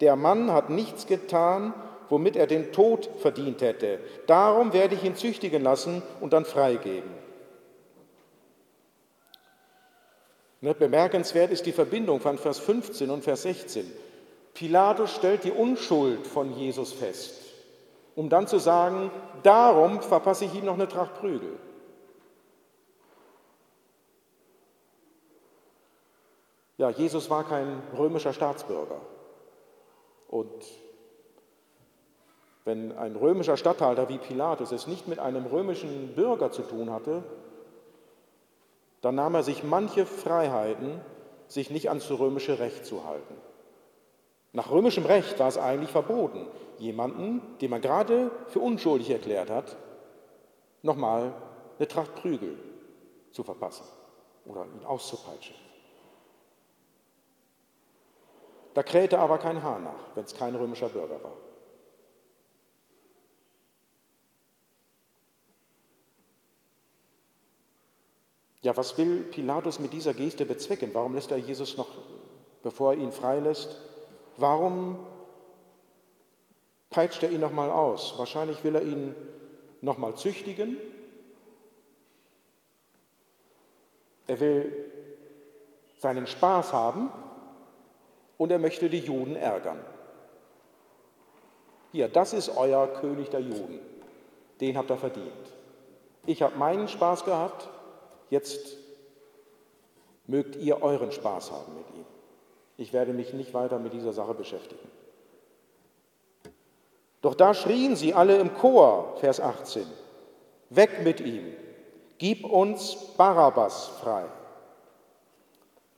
der 0.00 0.16
Mann 0.16 0.52
hat 0.52 0.70
nichts 0.70 1.06
getan, 1.06 1.74
womit 2.08 2.36
er 2.36 2.46
den 2.46 2.72
Tod 2.72 3.08
verdient 3.18 3.60
hätte. 3.62 3.98
Darum 4.26 4.72
werde 4.72 4.94
ich 4.94 5.04
ihn 5.04 5.16
züchtigen 5.16 5.62
lassen 5.62 6.02
und 6.20 6.32
dann 6.32 6.44
freigeben. 6.44 7.10
Ne, 10.62 10.74
bemerkenswert 10.74 11.50
ist 11.50 11.64
die 11.64 11.72
Verbindung 11.72 12.20
von 12.20 12.36
Vers 12.36 12.58
15 12.58 13.08
und 13.10 13.24
Vers 13.24 13.42
16. 13.42 13.90
Pilatus 14.52 15.14
stellt 15.14 15.44
die 15.44 15.52
Unschuld 15.52 16.26
von 16.26 16.52
Jesus 16.54 16.92
fest, 16.92 17.40
um 18.14 18.28
dann 18.28 18.46
zu 18.46 18.58
sagen, 18.58 19.10
darum 19.42 20.00
verpasse 20.02 20.44
ich 20.44 20.54
ihm 20.54 20.64
noch 20.64 20.74
eine 20.74 20.88
Tracht 20.88 21.14
Prügel. 21.14 21.58
Ja, 26.76 26.88
Jesus 26.88 27.28
war 27.28 27.44
kein 27.44 27.82
römischer 27.96 28.32
Staatsbürger. 28.32 29.00
Und 30.28 30.64
wenn 32.64 32.96
ein 32.96 33.16
römischer 33.16 33.56
Statthalter 33.56 34.08
wie 34.08 34.18
Pilatus 34.18 34.72
es 34.72 34.86
nicht 34.86 35.08
mit 35.08 35.18
einem 35.18 35.46
römischen 35.46 36.14
Bürger 36.14 36.50
zu 36.50 36.62
tun 36.62 36.90
hatte, 36.90 37.22
dann 39.00 39.14
nahm 39.14 39.34
er 39.34 39.42
sich 39.42 39.64
manche 39.64 40.06
Freiheiten, 40.06 41.00
sich 41.48 41.70
nicht 41.70 41.88
ans 41.88 42.10
römische 42.10 42.58
Recht 42.58 42.86
zu 42.86 43.04
halten. 43.04 43.34
Nach 44.52 44.70
römischem 44.70 45.04
Recht 45.04 45.38
war 45.38 45.48
es 45.48 45.58
eigentlich 45.58 45.90
verboten, 45.90 46.46
jemanden, 46.80 47.42
den 47.60 47.70
man 47.70 47.80
gerade 47.80 48.30
für 48.48 48.60
unschuldig 48.60 49.10
erklärt 49.10 49.50
hat, 49.50 49.76
nochmal 50.82 51.34
eine 51.78 51.88
Tracht 51.88 52.14
Prügel 52.16 52.58
zu 53.32 53.42
verpassen 53.42 53.84
oder 54.44 54.64
ihn 54.64 54.84
auszupeitschen. 54.84 55.54
Da 58.74 58.82
krähte 58.82 59.18
aber 59.18 59.38
kein 59.38 59.62
Haar 59.62 59.80
nach, 59.80 60.14
wenn 60.14 60.24
es 60.24 60.34
kein 60.34 60.54
römischer 60.54 60.88
Bürger 60.88 61.22
war. 61.22 61.36
Ja, 68.62 68.76
was 68.76 68.96
will 68.98 69.22
Pilatus 69.22 69.78
mit 69.78 69.92
dieser 69.92 70.12
Geste 70.12 70.44
bezwecken? 70.44 70.90
Warum 70.92 71.14
lässt 71.14 71.30
er 71.30 71.38
Jesus 71.38 71.76
noch, 71.78 71.88
bevor 72.62 72.92
er 72.92 72.98
ihn 72.98 73.10
freilässt? 73.10 73.80
Warum 74.36 74.98
peitscht 76.90 77.22
er 77.22 77.30
ihn 77.30 77.40
nochmal 77.40 77.70
aus? 77.70 78.18
Wahrscheinlich 78.18 78.62
will 78.64 78.74
er 78.74 78.82
ihn 78.82 79.14
nochmal 79.80 80.14
züchtigen. 80.16 80.76
Er 84.26 84.40
will 84.40 84.90
seinen 85.98 86.26
Spaß 86.26 86.72
haben 86.72 87.10
und 88.38 88.50
er 88.50 88.58
möchte 88.58 88.88
die 88.88 88.98
Juden 88.98 89.36
ärgern. 89.36 89.78
Hier, 91.92 92.08
das 92.08 92.32
ist 92.32 92.56
euer 92.56 92.86
König 93.00 93.30
der 93.30 93.40
Juden. 93.40 93.80
Den 94.60 94.76
habt 94.76 94.90
ihr 94.90 94.96
verdient. 94.96 95.32
Ich 96.26 96.42
habe 96.42 96.56
meinen 96.56 96.88
Spaß 96.88 97.24
gehabt, 97.24 97.68
jetzt 98.28 98.76
mögt 100.26 100.56
ihr 100.56 100.82
euren 100.82 101.10
Spaß 101.10 101.50
haben 101.50 101.74
mit 101.74 101.96
ihm. 101.96 102.04
Ich 102.76 102.92
werde 102.92 103.12
mich 103.12 103.32
nicht 103.32 103.52
weiter 103.52 103.78
mit 103.78 103.92
dieser 103.92 104.12
Sache 104.12 104.34
beschäftigen. 104.34 104.88
Doch 107.22 107.34
da 107.34 107.52
schrien 107.52 107.96
sie 107.96 108.14
alle 108.14 108.38
im 108.38 108.54
Chor, 108.54 109.16
Vers 109.20 109.40
18, 109.40 109.84
weg 110.70 111.02
mit 111.04 111.20
ihm, 111.20 111.54
gib 112.18 112.44
uns 112.44 112.96
Barabbas 113.16 113.88
frei. 114.00 114.24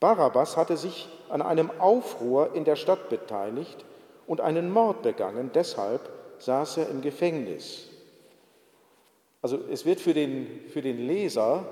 Barabbas 0.00 0.56
hatte 0.56 0.76
sich 0.76 1.08
an 1.28 1.42
einem 1.42 1.70
Aufruhr 1.78 2.54
in 2.54 2.64
der 2.64 2.74
Stadt 2.74 3.08
beteiligt 3.08 3.84
und 4.26 4.40
einen 4.40 4.70
Mord 4.70 5.02
begangen, 5.02 5.50
deshalb 5.54 6.10
saß 6.38 6.78
er 6.78 6.88
im 6.88 7.02
Gefängnis. 7.02 7.88
Also 9.42 9.58
es 9.70 9.84
wird 9.84 10.00
für 10.00 10.14
den, 10.14 10.68
für 10.68 10.82
den 10.82 11.06
Leser, 11.06 11.64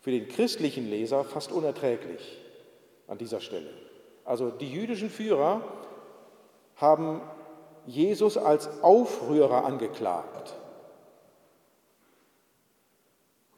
für 0.00 0.10
den 0.10 0.28
christlichen 0.28 0.88
Leser 0.88 1.24
fast 1.24 1.52
unerträglich 1.52 2.38
an 3.08 3.18
dieser 3.18 3.40
Stelle. 3.40 3.70
Also 4.24 4.50
die 4.50 4.70
jüdischen 4.70 5.10
Führer 5.10 5.62
haben 6.76 7.20
Jesus 7.86 8.36
als 8.36 8.82
Aufrührer 8.82 9.64
angeklagt. 9.64 10.54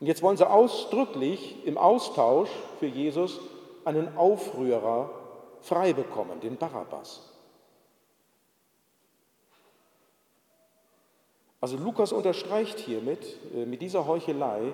Und 0.01 0.07
jetzt 0.07 0.23
wollen 0.23 0.37
sie 0.37 0.49
ausdrücklich 0.49 1.67
im 1.67 1.77
Austausch 1.77 2.51
für 2.79 2.87
Jesus 2.87 3.41
einen 3.85 4.17
Aufrührer 4.17 5.11
frei 5.61 5.93
bekommen, 5.93 6.41
den 6.41 6.57
Barabbas. 6.57 7.23
Also 11.61 11.77
Lukas 11.77 12.13
unterstreicht 12.13 12.79
hiermit, 12.79 13.37
äh, 13.55 13.67
mit 13.67 13.83
dieser 13.83 14.07
Heuchelei, 14.07 14.73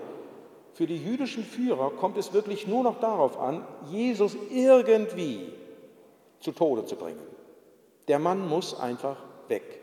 für 0.74 0.86
die 0.86 1.02
jüdischen 1.02 1.44
Führer 1.44 1.90
kommt 1.90 2.18
es 2.18 2.32
wirklich 2.32 2.66
nur 2.66 2.82
noch 2.82 3.00
darauf 3.00 3.38
an, 3.38 3.66
Jesus 3.90 4.36
irgendwie 4.50 5.52
zu 6.40 6.52
Tode 6.52 6.84
zu 6.84 6.96
bringen. 6.96 7.22
Der 8.08 8.18
Mann 8.18 8.46
muss 8.48 8.78
einfach 8.78 9.16
weg. 9.48 9.80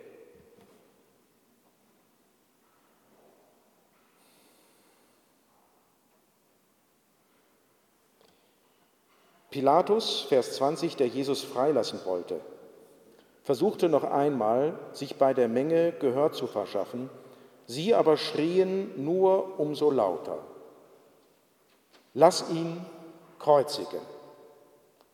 Pilatus, 9.52 10.22
Vers 10.22 10.54
20, 10.56 10.96
der 10.96 11.08
Jesus 11.08 11.44
freilassen 11.44 12.00
wollte, 12.06 12.40
versuchte 13.44 13.90
noch 13.90 14.06
einmal, 14.06 14.80
sich 14.94 15.18
bei 15.18 15.34
der 15.34 15.50
Menge 15.50 15.92
Gehör 15.92 16.32
zu 16.32 16.48
verschaffen, 16.48 17.10
sie 17.68 17.94
aber 17.94 18.16
schrien 18.16 19.04
nur 19.04 19.60
umso 19.60 19.92
lauter. 19.92 20.40
Lass 22.14 22.50
ihn 22.50 22.86
kreuzigen. 23.40 24.00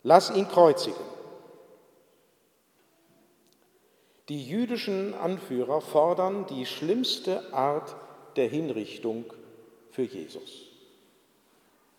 Lass 0.04 0.30
ihn 0.30 0.48
kreuzigen. 0.48 1.17
Die 4.30 4.46
jüdischen 4.46 5.14
Anführer 5.14 5.80
fordern 5.80 6.46
die 6.48 6.66
schlimmste 6.66 7.54
Art 7.54 7.96
der 8.36 8.50
Hinrichtung 8.50 9.26
für 9.92 10.04
Jesus. 10.04 10.66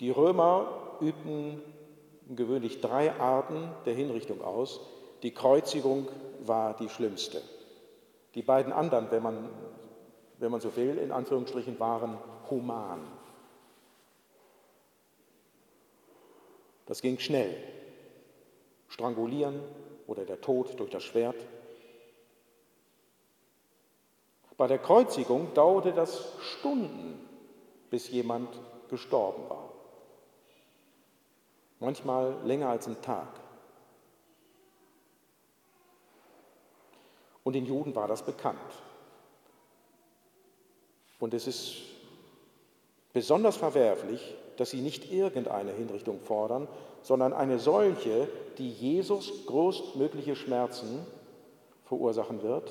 Die 0.01 0.11
Römer 0.11 0.99
übten 1.01 1.62
gewöhnlich 2.29 2.81
drei 2.81 3.12
Arten 3.12 3.71
der 3.87 3.95
Hinrichtung 3.95 4.43
aus. 4.43 4.81
Die 5.23 5.33
Kreuzigung 5.33 6.09
war 6.45 6.77
die 6.77 6.88
schlimmste. 6.88 7.41
Die 8.35 8.43
beiden 8.43 8.73
anderen, 8.73 9.11
wenn 9.11 9.23
man, 9.23 9.49
wenn 10.38 10.51
man 10.51 10.61
so 10.61 10.77
will, 10.77 10.99
in 10.99 11.12
Anführungsstrichen 11.12 11.81
waren 11.81 12.19
human. 12.51 13.01
Das 16.87 17.01
ging 17.01 17.19
schnell. 17.19 17.57
Strangulieren 18.88 19.61
oder 20.07 20.25
der 20.25 20.41
Tod 20.41 20.79
durch 20.79 20.91
das 20.91 21.05
Schwert. 21.05 21.37
Bei 24.59 24.66
der 24.66 24.79
Kreuzigung 24.79 25.55
dauerte 25.55 25.92
das 25.92 26.33
Stunden, 26.40 27.27
bis 27.88 28.11
jemand 28.11 28.51
gestorben 28.90 29.49
war 29.49 29.68
manchmal 31.81 32.35
länger 32.44 32.68
als 32.68 32.87
ein 32.87 33.01
Tag. 33.03 33.29
Und 37.44 37.55
den 37.55 37.66
Juden 37.66 37.94
war 37.94 38.09
das 38.09 38.25
bekannt. 38.25 38.59
Und 41.18 41.35
es 41.35 41.47
ist 41.47 41.77
besonders 43.12 43.57
verwerflich, 43.57 44.35
dass 44.57 44.71
sie 44.71 44.81
nicht 44.81 45.11
irgendeine 45.11 45.73
Hinrichtung 45.73 46.21
fordern, 46.21 46.68
sondern 47.03 47.33
eine 47.33 47.59
solche, 47.59 48.29
die 48.59 48.71
Jesus 48.71 49.47
größtmögliche 49.47 50.37
Schmerzen 50.37 51.07
verursachen 51.85 52.42
wird 52.42 52.71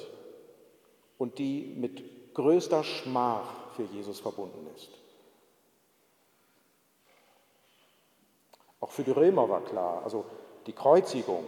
und 1.17 1.39
die 1.39 1.73
mit 1.77 2.33
größter 2.33 2.83
Schmach 2.83 3.71
für 3.75 3.83
Jesus 3.83 4.19
verbunden 4.19 4.67
ist. 4.75 4.89
Auch 8.79 8.91
für 8.91 9.03
die 9.03 9.11
Römer 9.11 9.49
war 9.49 9.61
klar, 9.61 10.03
also 10.03 10.25
die 10.67 10.73
Kreuzigung, 10.73 11.43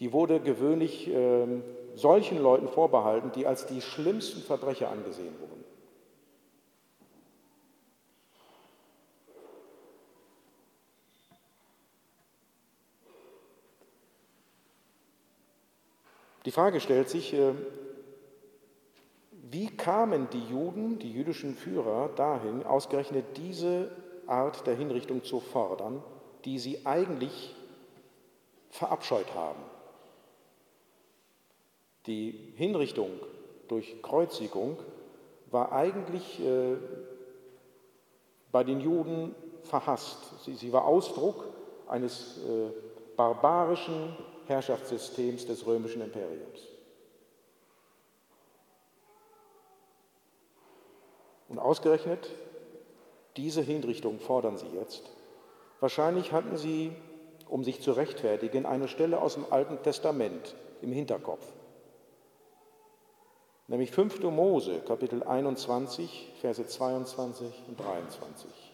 die 0.00 0.12
wurde 0.12 0.40
gewöhnlich 0.40 1.08
äh, 1.08 1.46
solchen 1.94 2.38
Leuten 2.38 2.68
vorbehalten, 2.68 3.32
die 3.32 3.46
als 3.46 3.66
die 3.66 3.80
schlimmsten 3.80 4.40
Verbrecher 4.40 4.90
angesehen 4.90 5.34
wurden. 5.40 5.55
Die 16.46 16.52
Frage 16.52 16.80
stellt 16.80 17.08
sich, 17.10 17.34
äh, 17.34 17.54
wie 19.50 19.66
kamen 19.66 20.28
die 20.32 20.44
Juden, 20.44 21.00
die 21.00 21.10
jüdischen 21.10 21.56
Führer 21.56 22.08
dahin, 22.14 22.62
ausgerechnet 22.64 23.36
diese 23.36 23.90
Art 24.28 24.64
der 24.64 24.76
Hinrichtung 24.76 25.24
zu 25.24 25.40
fordern, 25.40 26.04
die 26.44 26.60
sie 26.60 26.86
eigentlich 26.86 27.54
verabscheut 28.70 29.34
haben. 29.34 29.60
Die 32.06 32.52
Hinrichtung 32.54 33.10
durch 33.66 34.00
Kreuzigung 34.00 34.78
war 35.50 35.72
eigentlich 35.72 36.40
äh, 36.40 36.76
bei 38.52 38.62
den 38.62 38.80
Juden 38.80 39.34
verhasst. 39.64 40.44
Sie, 40.44 40.54
sie 40.54 40.72
war 40.72 40.84
Ausdruck 40.84 41.44
eines 41.88 42.38
äh, 42.38 42.70
barbarischen 43.16 44.14
Herrschaftssystems 44.48 45.46
des 45.46 45.66
römischen 45.66 46.02
Imperiums. 46.02 46.60
Und 51.48 51.58
ausgerechnet 51.58 52.30
diese 53.36 53.62
Hinrichtung 53.62 54.18
fordern 54.18 54.56
sie 54.56 54.68
jetzt. 54.68 55.02
Wahrscheinlich 55.80 56.32
hatten 56.32 56.56
sie, 56.56 56.92
um 57.48 57.64
sich 57.64 57.82
zu 57.82 57.92
rechtfertigen, 57.92 58.66
eine 58.66 58.88
Stelle 58.88 59.20
aus 59.20 59.34
dem 59.34 59.44
Alten 59.50 59.82
Testament 59.82 60.54
im 60.80 60.92
Hinterkopf. 60.92 61.46
Nämlich 63.68 63.90
5. 63.90 64.22
Mose, 64.22 64.80
Kapitel 64.80 65.22
21, 65.22 66.32
Verse 66.40 66.64
22 66.66 67.64
und 67.68 67.80
23. 67.80 68.65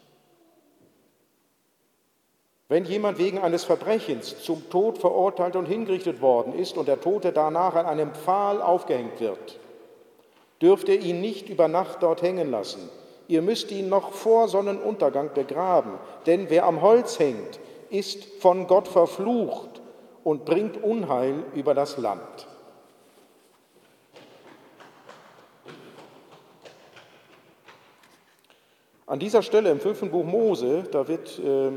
Wenn 2.72 2.86
jemand 2.86 3.18
wegen 3.18 3.38
eines 3.38 3.64
Verbrechens 3.64 4.42
zum 4.42 4.70
Tod 4.70 4.96
verurteilt 4.96 5.56
und 5.56 5.66
hingerichtet 5.66 6.22
worden 6.22 6.54
ist 6.54 6.78
und 6.78 6.88
der 6.88 7.02
Tote 7.02 7.30
danach 7.30 7.74
an 7.74 7.84
einem 7.84 8.14
Pfahl 8.14 8.62
aufgehängt 8.62 9.20
wird, 9.20 9.58
dürft 10.62 10.88
ihr 10.88 10.98
ihn 10.98 11.20
nicht 11.20 11.50
über 11.50 11.68
Nacht 11.68 12.02
dort 12.02 12.22
hängen 12.22 12.50
lassen, 12.50 12.88
Ihr 13.28 13.42
müsst 13.42 13.70
ihn 13.72 13.90
noch 13.90 14.12
vor 14.12 14.48
Sonnenuntergang 14.48 15.34
begraben, 15.34 15.98
denn 16.24 16.48
wer 16.48 16.64
am 16.64 16.80
Holz 16.80 17.18
hängt, 17.18 17.60
ist 17.90 18.24
von 18.40 18.66
Gott 18.66 18.88
verflucht 18.88 19.82
und 20.24 20.46
bringt 20.46 20.82
Unheil 20.82 21.44
über 21.54 21.74
das 21.74 21.98
Land. 21.98 22.48
An 29.06 29.18
dieser 29.18 29.42
Stelle 29.42 29.70
im 29.70 29.78
fünften 29.78 30.10
Buch 30.10 30.24
Mose, 30.24 30.84
da 30.90 31.06
wird 31.06 31.38
äh, 31.38 31.72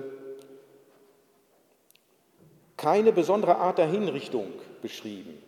keine 2.85 3.11
besondere 3.11 3.55
Art 3.55 3.79
der 3.79 3.87
Hinrichtung 3.87 4.45
beschrieben. 4.83 5.41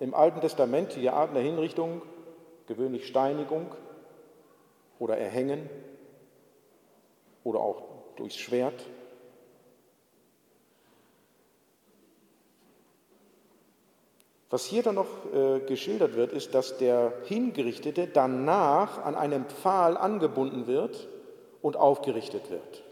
Im 0.00 0.14
Alten 0.14 0.40
Testament 0.40 0.96
die 0.96 1.10
Arten 1.10 1.34
der 1.34 1.42
Hinrichtung, 1.42 2.00
gewöhnlich 2.66 3.06
Steinigung 3.06 3.66
oder 4.98 5.18
Erhängen 5.18 5.68
oder 7.44 7.60
auch 7.60 7.82
durchs 8.16 8.38
Schwert. 8.38 8.86
Was 14.48 14.64
hier 14.64 14.82
dann 14.82 14.94
noch 14.94 15.08
äh, 15.34 15.60
geschildert 15.60 16.16
wird, 16.16 16.32
ist, 16.32 16.54
dass 16.54 16.78
der 16.78 17.12
Hingerichtete 17.24 18.06
danach 18.06 19.04
an 19.04 19.14
einem 19.14 19.44
Pfahl 19.44 19.98
angebunden 19.98 20.66
wird 20.66 21.06
und 21.60 21.76
aufgerichtet 21.76 22.50
wird. 22.50 22.82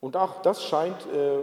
Und 0.00 0.16
auch 0.16 0.42
das 0.42 0.64
scheint 0.64 1.06
äh, 1.12 1.38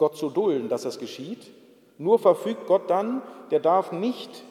Gott 0.00 0.16
zu 0.16 0.30
dulden, 0.30 0.70
dass 0.70 0.82
das 0.82 0.98
geschieht. 0.98 1.52
Nur 1.98 2.18
verfügt 2.18 2.66
Gott 2.66 2.88
dann, 2.88 3.20
der 3.50 3.60
darf 3.60 3.92
nicht 3.92 4.42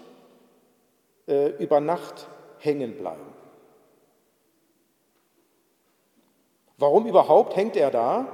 äh, 1.27 1.47
über 1.57 1.79
Nacht 1.79 2.27
hängen 2.59 2.95
bleiben. 2.95 3.33
Warum 6.77 7.07
überhaupt 7.07 7.55
hängt 7.55 7.75
er 7.75 7.89
da? 7.89 8.27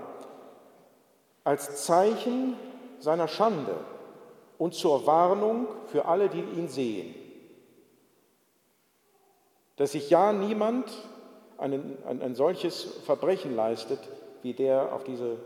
Als 1.45 1.85
Zeichen 1.85 2.57
seiner 2.99 3.29
Schande 3.29 3.75
und 4.57 4.73
zur 4.73 5.07
Warnung 5.07 5.67
für 5.87 6.05
alle, 6.05 6.27
die 6.27 6.41
ihn 6.41 6.67
sehen. 6.67 7.15
Dass 9.77 9.93
sich 9.93 10.09
ja 10.09 10.33
niemand 10.33 10.91
einen, 11.57 11.97
ein, 12.05 12.21
ein 12.21 12.35
solches 12.35 12.83
Verbrechen 13.05 13.55
leistet, 13.55 13.99
wie 14.41 14.53
der 14.53 14.91
auf 14.91 15.05
diese 15.05 15.37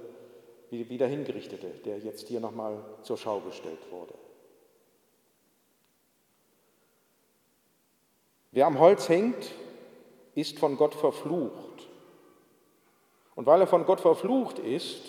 wie, 0.69 0.97
der 0.97 1.07
Hingerichtete, 1.07 1.67
der 1.85 1.99
jetzt 1.99 2.27
hier 2.27 2.39
nochmal 2.39 2.83
zur 3.03 3.17
Schau 3.17 3.39
gestellt 3.39 3.79
wurde. 3.91 4.13
Wer 8.51 8.65
am 8.65 8.79
Holz 8.79 9.09
hängt, 9.09 9.51
ist 10.35 10.59
von 10.59 10.77
Gott 10.77 10.95
verflucht. 10.95 11.87
Und 13.35 13.45
weil 13.45 13.61
er 13.61 13.67
von 13.67 13.85
Gott 13.85 14.01
verflucht 14.01 14.59
ist, 14.59 15.01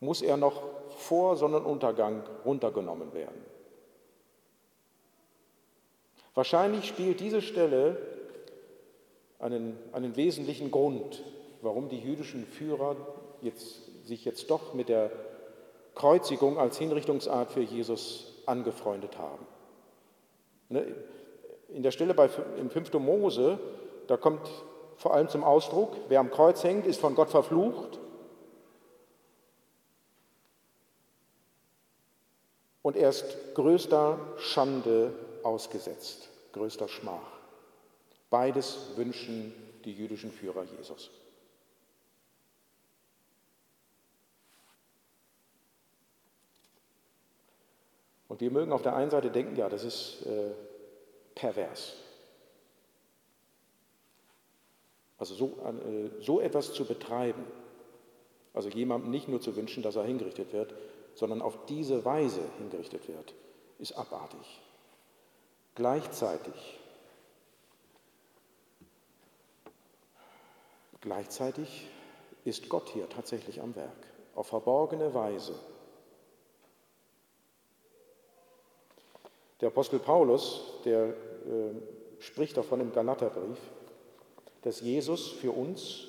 muss 0.00 0.22
er 0.22 0.36
noch 0.36 0.62
vor 0.90 1.36
Sonnenuntergang 1.36 2.22
runtergenommen 2.44 3.12
werden. 3.12 3.44
Wahrscheinlich 6.34 6.86
spielt 6.86 7.20
diese 7.20 7.40
Stelle 7.40 7.96
einen, 9.38 9.78
einen 9.92 10.16
wesentlichen 10.16 10.70
Grund, 10.70 11.22
warum 11.62 11.88
die 11.88 11.98
jüdischen 11.98 12.46
Führer 12.46 12.96
jetzt, 13.40 13.85
sich 14.06 14.24
jetzt 14.24 14.50
doch 14.50 14.72
mit 14.72 14.88
der 14.88 15.10
Kreuzigung 15.94 16.58
als 16.58 16.78
Hinrichtungsart 16.78 17.50
für 17.50 17.60
Jesus 17.60 18.32
angefreundet 18.46 19.18
haben. 19.18 19.46
Ne, 20.68 20.94
in 21.68 21.82
der 21.82 21.90
Stelle 21.90 22.14
bei, 22.14 22.30
im 22.58 22.70
5. 22.70 22.92
Mose, 22.94 23.58
da 24.06 24.16
kommt 24.16 24.48
vor 24.96 25.14
allem 25.14 25.28
zum 25.28 25.44
Ausdruck, 25.44 25.96
wer 26.08 26.20
am 26.20 26.30
Kreuz 26.30 26.62
hängt, 26.62 26.86
ist 26.86 27.00
von 27.00 27.14
Gott 27.14 27.30
verflucht. 27.30 27.98
Und 32.82 32.96
er 32.96 33.08
ist 33.08 33.54
größter 33.54 34.18
Schande 34.38 35.12
ausgesetzt, 35.42 36.28
größter 36.52 36.88
Schmach. 36.88 37.32
Beides 38.30 38.90
wünschen 38.96 39.52
die 39.84 39.92
jüdischen 39.92 40.30
Führer 40.30 40.64
Jesus. 40.78 41.10
Und 48.36 48.42
wir 48.42 48.50
mögen 48.50 48.70
auf 48.70 48.82
der 48.82 48.94
einen 48.94 49.10
Seite 49.10 49.30
denken, 49.30 49.56
ja, 49.56 49.70
das 49.70 49.82
ist 49.82 50.26
äh, 50.26 50.50
pervers. 51.34 51.94
Also 55.16 55.34
so, 55.34 55.46
äh, 55.46 56.22
so 56.22 56.42
etwas 56.42 56.74
zu 56.74 56.84
betreiben, 56.84 57.46
also 58.52 58.68
jemandem 58.68 59.10
nicht 59.10 59.26
nur 59.26 59.40
zu 59.40 59.56
wünschen, 59.56 59.82
dass 59.82 59.96
er 59.96 60.04
hingerichtet 60.04 60.52
wird, 60.52 60.74
sondern 61.14 61.40
auf 61.40 61.64
diese 61.64 62.04
Weise 62.04 62.42
hingerichtet 62.58 63.08
wird, 63.08 63.32
ist 63.78 63.92
abartig. 63.92 64.60
Gleichzeitig, 65.74 66.78
gleichzeitig 71.00 71.88
ist 72.44 72.68
Gott 72.68 72.90
hier 72.90 73.08
tatsächlich 73.08 73.62
am 73.62 73.74
Werk, 73.76 74.06
auf 74.34 74.48
verborgene 74.48 75.14
Weise. 75.14 75.54
Der 79.60 79.68
Apostel 79.68 79.98
Paulus, 79.98 80.80
der 80.84 81.08
äh, 81.08 81.12
spricht 82.18 82.56
davon 82.56 82.80
im 82.80 82.92
Galaterbrief, 82.92 83.58
dass 84.62 84.80
Jesus 84.80 85.28
für 85.28 85.52
uns 85.52 86.08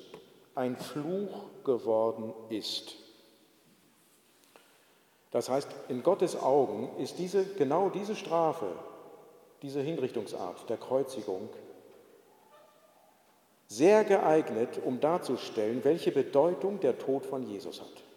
ein 0.54 0.76
Fluch 0.76 1.44
geworden 1.64 2.34
ist. 2.50 2.96
Das 5.30 5.48
heißt, 5.48 5.68
in 5.88 6.02
Gottes 6.02 6.40
Augen 6.40 6.90
ist 6.98 7.18
diese, 7.18 7.44
genau 7.44 7.90
diese 7.90 8.16
Strafe, 8.16 8.66
diese 9.62 9.80
Hinrichtungsart 9.80 10.68
der 10.68 10.76
Kreuzigung 10.76 11.48
sehr 13.68 14.04
geeignet, 14.04 14.80
um 14.84 14.98
darzustellen, 14.98 15.84
welche 15.84 16.10
Bedeutung 16.10 16.80
der 16.80 16.98
Tod 16.98 17.26
von 17.26 17.42
Jesus 17.42 17.80
hat. 17.80 18.07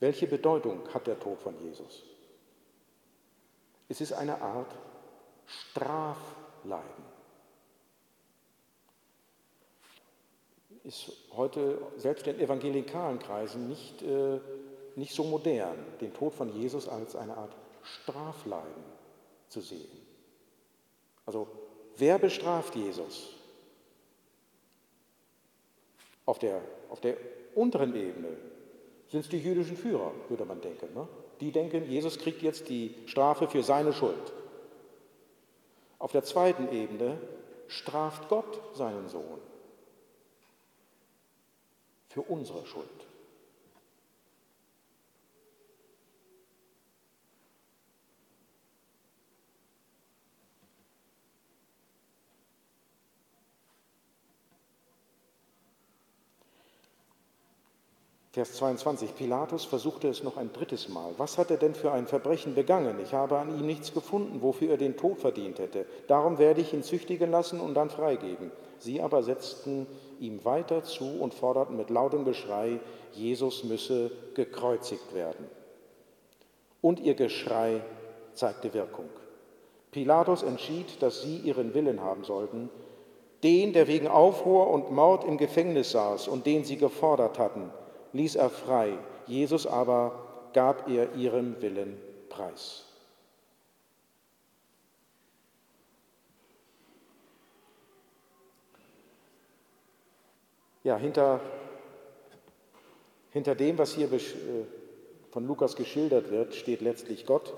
Welche 0.00 0.26
Bedeutung 0.26 0.92
hat 0.92 1.06
der 1.06 1.20
Tod 1.20 1.38
von 1.38 1.58
Jesus? 1.62 2.02
Es 3.88 4.00
ist 4.00 4.14
eine 4.14 4.40
Art 4.40 4.74
Strafleiden. 5.46 7.04
Ist 10.84 11.12
heute 11.36 11.78
selbst 11.98 12.26
in 12.26 12.40
evangelikalen 12.40 13.18
Kreisen 13.18 13.68
nicht, 13.68 14.00
äh, 14.02 14.40
nicht 14.96 15.14
so 15.14 15.24
modern, 15.24 15.76
den 16.00 16.14
Tod 16.14 16.32
von 16.32 16.48
Jesus 16.48 16.88
als 16.88 17.14
eine 17.14 17.36
Art 17.36 17.54
Strafleiden 17.82 18.84
zu 19.48 19.60
sehen. 19.60 20.06
Also 21.26 21.46
wer 21.98 22.18
bestraft 22.18 22.74
Jesus? 22.74 23.34
Auf 26.24 26.38
der, 26.38 26.62
auf 26.88 27.00
der 27.00 27.16
unteren 27.54 27.94
Ebene 27.94 28.49
sind 29.10 29.20
es 29.20 29.28
die 29.28 29.38
jüdischen 29.38 29.76
Führer, 29.76 30.12
würde 30.28 30.44
man 30.44 30.60
denken. 30.60 30.94
Ne? 30.94 31.06
Die 31.40 31.50
denken, 31.50 31.84
Jesus 31.84 32.18
kriegt 32.18 32.42
jetzt 32.42 32.68
die 32.68 32.94
Strafe 33.06 33.48
für 33.48 33.62
seine 33.62 33.92
Schuld. 33.92 34.32
Auf 35.98 36.12
der 36.12 36.22
zweiten 36.22 36.72
Ebene 36.72 37.18
straft 37.66 38.28
Gott 38.28 38.60
seinen 38.74 39.08
Sohn 39.08 39.40
für 42.08 42.22
unsere 42.22 42.64
Schuld. 42.66 42.86
Vers 58.32 58.52
22. 58.52 59.16
Pilatus 59.16 59.64
versuchte 59.64 60.06
es 60.06 60.22
noch 60.22 60.36
ein 60.36 60.52
drittes 60.52 60.88
Mal. 60.88 61.12
Was 61.16 61.36
hat 61.36 61.50
er 61.50 61.56
denn 61.56 61.74
für 61.74 61.90
ein 61.90 62.06
Verbrechen 62.06 62.54
begangen? 62.54 63.00
Ich 63.02 63.12
habe 63.12 63.36
an 63.38 63.58
ihm 63.58 63.66
nichts 63.66 63.92
gefunden, 63.92 64.40
wofür 64.40 64.70
er 64.70 64.76
den 64.76 64.96
Tod 64.96 65.18
verdient 65.18 65.58
hätte. 65.58 65.84
Darum 66.06 66.38
werde 66.38 66.60
ich 66.60 66.72
ihn 66.72 66.84
züchtigen 66.84 67.32
lassen 67.32 67.58
und 67.58 67.74
dann 67.74 67.90
freigeben. 67.90 68.52
Sie 68.78 69.02
aber 69.02 69.24
setzten 69.24 69.88
ihm 70.20 70.44
weiter 70.44 70.84
zu 70.84 71.20
und 71.20 71.34
forderten 71.34 71.76
mit 71.76 71.90
lautem 71.90 72.24
Geschrei, 72.24 72.78
Jesus 73.14 73.64
müsse 73.64 74.12
gekreuzigt 74.34 75.12
werden. 75.12 75.46
Und 76.80 77.00
ihr 77.00 77.14
Geschrei 77.14 77.80
zeigte 78.34 78.72
Wirkung. 78.74 79.08
Pilatus 79.90 80.44
entschied, 80.44 81.02
dass 81.02 81.22
sie 81.22 81.38
ihren 81.38 81.74
Willen 81.74 82.00
haben 82.00 82.22
sollten, 82.22 82.70
den, 83.42 83.72
der 83.72 83.88
wegen 83.88 84.06
Aufruhr 84.06 84.70
und 84.70 84.92
Mord 84.92 85.24
im 85.24 85.36
Gefängnis 85.36 85.90
saß 85.90 86.28
und 86.28 86.46
den 86.46 86.62
sie 86.62 86.76
gefordert 86.76 87.40
hatten, 87.40 87.72
ließ 88.12 88.36
er 88.36 88.50
frei, 88.50 88.98
Jesus 89.26 89.66
aber 89.66 90.50
gab 90.52 90.88
er 90.88 91.14
ihrem 91.14 91.60
Willen 91.62 91.96
preis. 92.28 92.86
Ja, 100.82 100.96
hinter, 100.96 101.40
hinter 103.32 103.54
dem, 103.54 103.76
was 103.76 103.94
hier 103.94 104.10
äh, 104.10 104.20
von 105.30 105.46
Lukas 105.46 105.76
geschildert 105.76 106.30
wird, 106.30 106.54
steht 106.54 106.80
letztlich 106.80 107.26
Gott. 107.26 107.54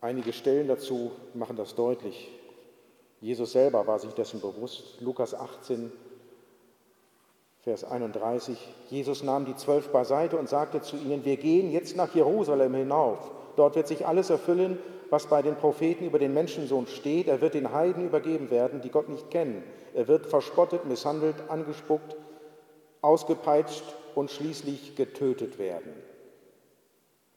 Einige 0.00 0.32
Stellen 0.32 0.68
dazu 0.68 1.12
machen 1.34 1.56
das 1.56 1.74
deutlich. 1.74 2.30
Jesus 3.20 3.52
selber 3.52 3.86
war 3.86 3.98
sich 3.98 4.12
dessen 4.12 4.40
bewusst. 4.40 5.00
Lukas 5.00 5.34
18, 5.34 5.92
Vers 7.68 7.84
31. 7.84 8.56
Jesus 8.88 9.22
nahm 9.22 9.44
die 9.44 9.54
zwölf 9.54 9.90
beiseite 9.90 10.38
und 10.38 10.48
sagte 10.48 10.80
zu 10.80 10.96
ihnen, 10.96 11.26
wir 11.26 11.36
gehen 11.36 11.70
jetzt 11.70 11.98
nach 11.98 12.14
Jerusalem 12.14 12.72
hinauf. 12.72 13.30
Dort 13.56 13.76
wird 13.76 13.86
sich 13.86 14.06
alles 14.06 14.30
erfüllen, 14.30 14.78
was 15.10 15.26
bei 15.26 15.42
den 15.42 15.54
Propheten 15.54 16.06
über 16.06 16.18
den 16.18 16.32
Menschensohn 16.32 16.86
steht. 16.86 17.28
Er 17.28 17.42
wird 17.42 17.52
den 17.52 17.70
Heiden 17.70 18.06
übergeben 18.06 18.48
werden, 18.48 18.80
die 18.80 18.88
Gott 18.88 19.10
nicht 19.10 19.30
kennen. 19.30 19.62
Er 19.92 20.08
wird 20.08 20.24
verspottet, 20.24 20.86
misshandelt, 20.86 21.34
angespuckt, 21.50 22.16
ausgepeitscht 23.02 23.84
und 24.14 24.30
schließlich 24.30 24.96
getötet 24.96 25.58
werden. 25.58 25.92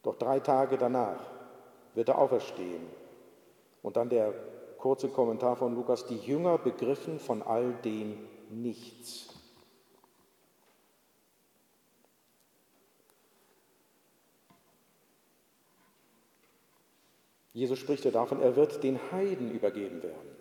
Doch 0.02 0.16
drei 0.16 0.40
Tage 0.40 0.78
danach 0.78 1.20
wird 1.94 2.08
er 2.08 2.20
auferstehen. 2.20 2.84
Und 3.82 3.98
dann 3.98 4.08
der 4.08 4.34
kurze 4.78 5.10
Kommentar 5.10 5.58
von 5.58 5.76
Lukas, 5.76 6.06
die 6.06 6.20
Jünger 6.20 6.58
begriffen 6.58 7.20
von 7.20 7.42
all 7.42 7.74
dem 7.84 8.16
nichts. 8.50 9.31
Jesus 17.54 17.80
spricht 17.80 18.06
ja 18.06 18.12
davon, 18.12 18.42
er 18.42 18.56
wird 18.56 18.84
den 18.84 19.00
Heiden 19.12 19.52
übergeben 19.52 20.02
werden. 20.04 20.38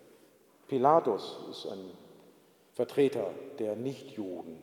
Pilatus 0.68 1.38
ist 1.50 1.66
ein 1.66 1.90
Vertreter 2.72 3.30
der 3.58 3.74
Nichtjuden. 3.74 4.62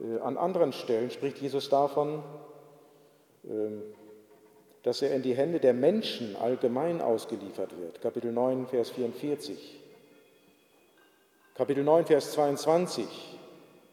Äh, 0.00 0.20
an 0.20 0.36
anderen 0.36 0.72
Stellen 0.72 1.10
spricht 1.10 1.38
Jesus 1.38 1.68
davon, 1.68 2.22
ähm, 3.44 3.82
dass 4.84 5.02
er 5.02 5.14
in 5.14 5.22
die 5.22 5.34
Hände 5.34 5.58
der 5.58 5.74
Menschen 5.74 6.36
allgemein 6.36 7.00
ausgeliefert 7.00 7.76
wird. 7.78 8.00
Kapitel 8.00 8.32
9, 8.32 8.68
Vers 8.68 8.90
44. 8.90 9.80
Kapitel 11.54 11.82
9, 11.82 12.06
Vers 12.06 12.32
22. 12.32 13.06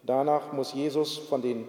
Danach 0.03 0.53
muss 0.53 0.74
Jesus 0.74 1.18
von 1.18 1.41
den 1.41 1.68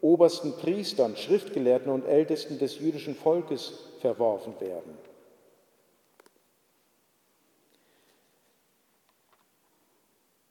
obersten 0.00 0.54
Priestern, 0.56 1.14
Schriftgelehrten 1.16 1.92
und 1.92 2.06
Ältesten 2.06 2.58
des 2.58 2.78
jüdischen 2.78 3.14
Volkes 3.14 3.90
verworfen 4.00 4.54
werden. 4.60 4.96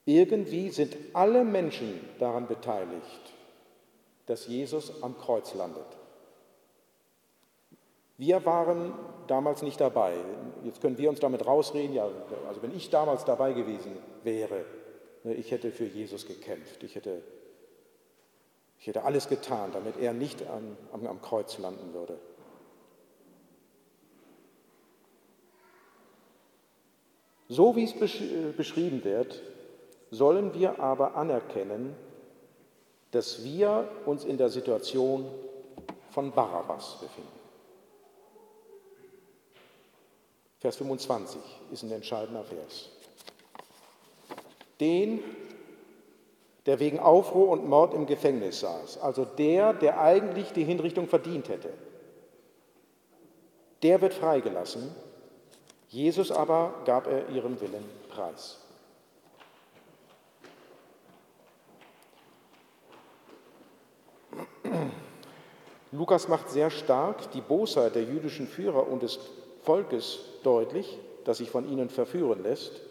Irgendwie 0.05 0.69
sind 0.69 0.95
alle 1.13 1.43
Menschen 1.43 1.99
daran 2.19 2.47
beteiligt, 2.47 3.33
dass 4.27 4.47
Jesus 4.47 5.01
am 5.01 5.17
Kreuz 5.17 5.53
landet. 5.55 5.85
Wir 8.17 8.45
waren 8.45 8.93
damals 9.27 9.61
nicht 9.61 9.81
dabei. 9.81 10.13
Jetzt 10.63 10.81
können 10.81 10.97
wir 10.97 11.09
uns 11.09 11.19
damit 11.19 11.45
rausreden, 11.45 11.93
ja, 11.93 12.07
also 12.47 12.61
wenn 12.61 12.75
ich 12.75 12.89
damals 12.89 13.25
dabei 13.25 13.53
gewesen 13.53 13.97
wäre, 14.23 14.63
ne, 15.23 15.33
ich 15.33 15.51
hätte 15.51 15.71
für 15.71 15.85
Jesus 15.85 16.25
gekämpft, 16.25 16.83
ich 16.83 16.95
hätte, 16.95 17.21
ich 18.79 18.87
hätte 18.87 19.03
alles 19.03 19.27
getan, 19.27 19.71
damit 19.73 19.97
er 19.97 20.13
nicht 20.13 20.47
am, 20.47 20.77
am, 20.93 21.07
am 21.07 21.21
Kreuz 21.21 21.57
landen 21.57 21.93
würde. 21.93 22.17
So 27.49 27.75
wie 27.75 27.83
es 27.83 27.93
beschrieben 28.55 29.03
wird, 29.03 29.41
sollen 30.17 30.53
wir 30.53 30.79
aber 30.79 31.15
anerkennen, 31.15 31.95
dass 33.11 33.43
wir 33.43 33.87
uns 34.05 34.25
in 34.25 34.37
der 34.37 34.49
Situation 34.49 35.25
von 36.11 36.31
Barabbas 36.31 36.97
befinden. 36.99 37.29
Vers 40.59 40.77
25 40.77 41.39
ist 41.71 41.83
ein 41.83 41.91
entscheidender 41.91 42.43
Vers. 42.43 42.89
Den, 44.79 45.21
der 46.65 46.79
wegen 46.79 46.99
Aufruhr 46.99 47.49
und 47.49 47.69
Mord 47.69 47.93
im 47.93 48.05
Gefängnis 48.07 48.61
saß, 48.61 48.97
also 48.97 49.25
der, 49.25 49.73
der 49.73 50.01
eigentlich 50.01 50.51
die 50.53 50.63
Hinrichtung 50.63 51.07
verdient 51.07 51.49
hätte, 51.49 51.71
der 53.83 54.01
wird 54.01 54.13
freigelassen. 54.13 54.93
Jesus 55.89 56.31
aber 56.31 56.73
gab 56.85 57.07
er 57.07 57.29
ihrem 57.29 57.61
Willen 57.61 57.85
preis. 58.09 58.64
Lukas 65.91 66.27
macht 66.27 66.49
sehr 66.49 66.69
stark 66.69 67.31
die 67.31 67.41
Bosheit 67.41 67.95
der 67.95 68.03
jüdischen 68.03 68.47
Führer 68.47 68.87
und 68.87 69.01
des 69.01 69.19
Volkes 69.61 70.19
deutlich, 70.43 70.97
das 71.23 71.37
sich 71.37 71.49
von 71.49 71.69
ihnen 71.69 71.89
verführen 71.89 72.43
lässt. 72.43 72.81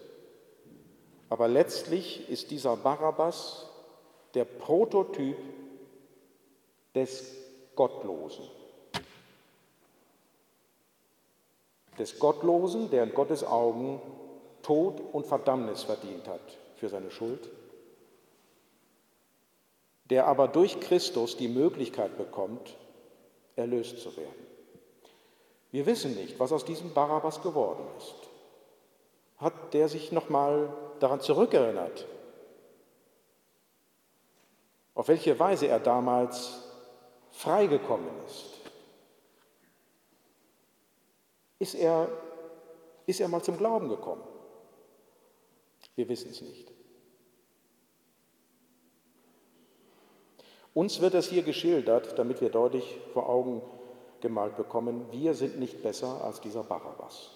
Aber 1.29 1.49
letztlich 1.49 2.29
ist 2.29 2.51
dieser 2.51 2.77
Barabbas 2.77 3.67
der 4.35 4.45
Prototyp 4.45 5.37
des 6.95 7.35
Gottlosen. 7.77 8.45
Des 11.99 12.19
Gottlosen, 12.19 12.91
der 12.91 13.05
in 13.05 13.15
Gottes 13.15 13.45
Augen 13.45 14.01
Tod 14.63 15.01
und 15.13 15.27
Verdammnis 15.27 15.83
verdient 15.83 16.27
hat 16.27 16.41
für 16.77 16.89
seine 16.89 17.11
Schuld 17.11 17.51
der 20.11 20.27
aber 20.27 20.49
durch 20.49 20.81
Christus 20.81 21.37
die 21.37 21.49
Möglichkeit 21.49 22.17
bekommt, 22.17 22.77
erlöst 23.57 24.01
zu 24.01 24.17
werden. 24.17 24.47
Wir 25.71 25.87
wissen 25.87 26.15
nicht, 26.15 26.39
was 26.39 26.53
aus 26.53 26.65
diesem 26.65 26.93
Barabbas 26.93 27.43
geworden 27.43 27.85
ist. 27.99 28.15
Hat 29.39 29.75
der 29.75 29.89
sich 29.89 30.13
nochmal 30.13 30.73
daran 31.01 31.21
zurückerinnert, 31.21 32.07
auf 34.95 35.09
welche 35.09 35.39
Weise 35.39 35.67
er 35.67 35.81
damals 35.81 36.63
freigekommen 37.33 38.11
ist? 38.27 38.61
Ist 41.59 41.75
er, 41.75 42.09
ist 43.07 43.21
er 43.21 43.29
mal 43.29 43.43
zum 43.43 43.57
Glauben 43.57 43.89
gekommen? 43.89 44.23
Wir 45.97 46.09
wissen 46.09 46.31
es 46.31 46.41
nicht. 46.41 46.74
Uns 50.75 51.01
wird 51.01 51.15
das 51.15 51.29
hier 51.29 51.43
geschildert, 51.43 52.19
damit 52.19 52.41
wir 52.41 52.51
deutlich 52.51 52.99
vor 53.13 53.29
Augen 53.29 53.63
gemalt 54.21 54.57
bekommen, 54.57 55.07
wir 55.13 55.35
sind 55.35 55.59
nicht 55.59 55.83
besser 55.83 56.23
als 56.25 56.41
dieser 56.41 56.65
Barabbas. 56.65 57.31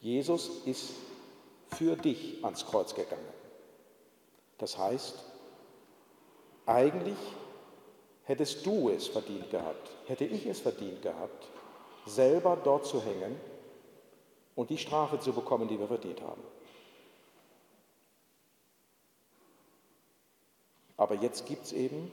Jesus 0.00 0.48
ist 0.64 0.92
für 1.68 1.96
dich 1.96 2.44
ans 2.44 2.64
Kreuz 2.64 2.94
gegangen. 2.94 3.28
Das 4.58 4.78
heißt, 4.78 5.22
eigentlich 6.64 7.18
hättest 8.24 8.64
du 8.64 8.88
es 8.88 9.08
verdient 9.08 9.50
gehabt, 9.50 9.90
hätte 10.06 10.24
ich 10.24 10.46
es 10.46 10.60
verdient 10.60 11.02
gehabt, 11.02 11.48
selber 12.06 12.56
dort 12.62 12.86
zu 12.86 13.02
hängen 13.02 13.38
und 14.54 14.70
die 14.70 14.78
Strafe 14.78 15.20
zu 15.20 15.32
bekommen, 15.32 15.68
die 15.68 15.78
wir 15.78 15.88
verdient 15.88 16.22
haben. 16.22 16.42
Aber 20.96 21.14
jetzt 21.14 21.46
gibt 21.46 21.64
es 21.64 21.72
eben, 21.72 22.10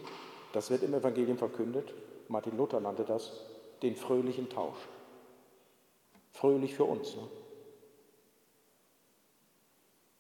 das 0.52 0.70
wird 0.70 0.84
im 0.84 0.94
Evangelium 0.94 1.38
verkündet, 1.38 1.94
Martin 2.28 2.58
Luther 2.58 2.80
nannte 2.80 3.04
das, 3.04 3.32
den 3.82 3.96
fröhlichen 3.96 4.50
Tausch. 4.50 4.78
Fröhlich 6.32 6.74
für 6.74 6.86
uns. 6.86 7.16
Ne? 7.16 7.28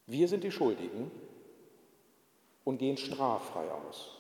Wir 0.05 0.27
sind 0.27 0.43
die 0.43 0.51
Schuldigen 0.51 1.11
und 2.63 2.77
gehen 2.77 2.97
straffrei 2.97 3.71
aus. 3.71 4.11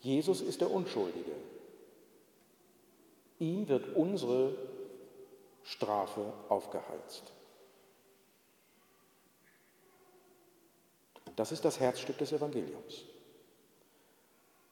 Jesus 0.00 0.40
ist 0.40 0.60
der 0.60 0.70
Unschuldige. 0.70 1.32
Ihm 3.38 3.68
wird 3.68 3.94
unsere 3.94 4.54
Strafe 5.62 6.32
aufgeheizt. 6.48 7.32
Das 11.38 11.52
ist 11.52 11.64
das 11.64 11.78
Herzstück 11.78 12.18
des 12.18 12.32
Evangeliums. 12.32 13.04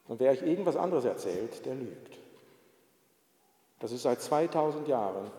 Und 0.09 0.19
wer 0.19 0.31
euch 0.31 0.41
irgendwas 0.41 0.75
anderes 0.75 1.05
erzählt, 1.05 1.65
der 1.65 1.75
lügt. 1.75 2.17
Das 3.79 3.93
ist 3.93 4.01
seit 4.01 4.21
2000 4.21 4.85
Jahren 4.85 5.31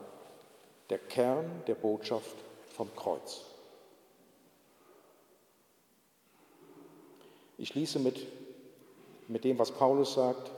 der 0.88 0.96
Kern 0.96 1.44
der 1.66 1.74
Botschaft 1.74 2.34
vom 2.70 2.88
Kreuz. 2.96 3.42
Ich 7.58 7.68
schließe 7.68 7.98
mit, 7.98 8.26
mit 9.28 9.44
dem, 9.44 9.58
was 9.58 9.70
Paulus 9.70 10.14
sagt, 10.14 10.50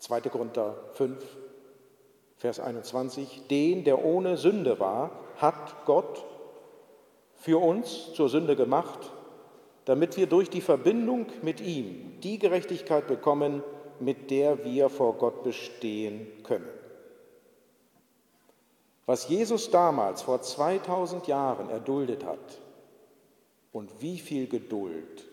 2. 0.00 0.20
Korinther 0.22 0.74
5, 0.94 1.24
Vers 2.38 2.58
21, 2.58 3.46
den, 3.48 3.84
der 3.84 4.04
ohne 4.04 4.36
Sünde 4.36 4.80
war, 4.80 5.12
hat 5.36 5.86
Gott 5.86 6.24
für 7.36 7.58
uns 7.58 8.12
zur 8.14 8.28
Sünde 8.28 8.56
gemacht, 8.56 9.12
damit 9.88 10.18
wir 10.18 10.26
durch 10.26 10.50
die 10.50 10.60
Verbindung 10.60 11.28
mit 11.40 11.62
ihm 11.62 12.20
die 12.20 12.38
Gerechtigkeit 12.38 13.06
bekommen, 13.06 13.62
mit 14.00 14.30
der 14.30 14.62
wir 14.62 14.90
vor 14.90 15.14
Gott 15.14 15.42
bestehen 15.42 16.26
können. 16.42 16.68
Was 19.06 19.30
Jesus 19.30 19.70
damals 19.70 20.20
vor 20.20 20.42
2000 20.42 21.26
Jahren 21.26 21.70
erduldet 21.70 22.26
hat 22.26 22.60
und 23.72 23.90
wie 24.02 24.18
viel 24.18 24.46
Geduld 24.46 25.24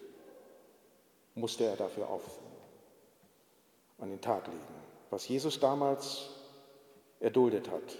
musste 1.34 1.66
er 1.66 1.76
dafür 1.76 2.10
auf 2.10 2.24
an 4.00 4.10
den 4.10 4.22
Tag 4.22 4.48
legen. 4.48 4.60
Was 5.10 5.28
Jesus 5.28 5.60
damals 5.60 6.30
erduldet 7.20 7.70
hat, 7.70 7.98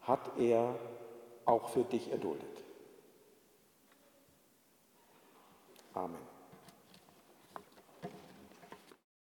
hat 0.00 0.40
er 0.40 0.74
auch 1.44 1.68
für 1.68 1.84
dich 1.84 2.10
erduldet. 2.10 2.55
Amen. 5.96 6.35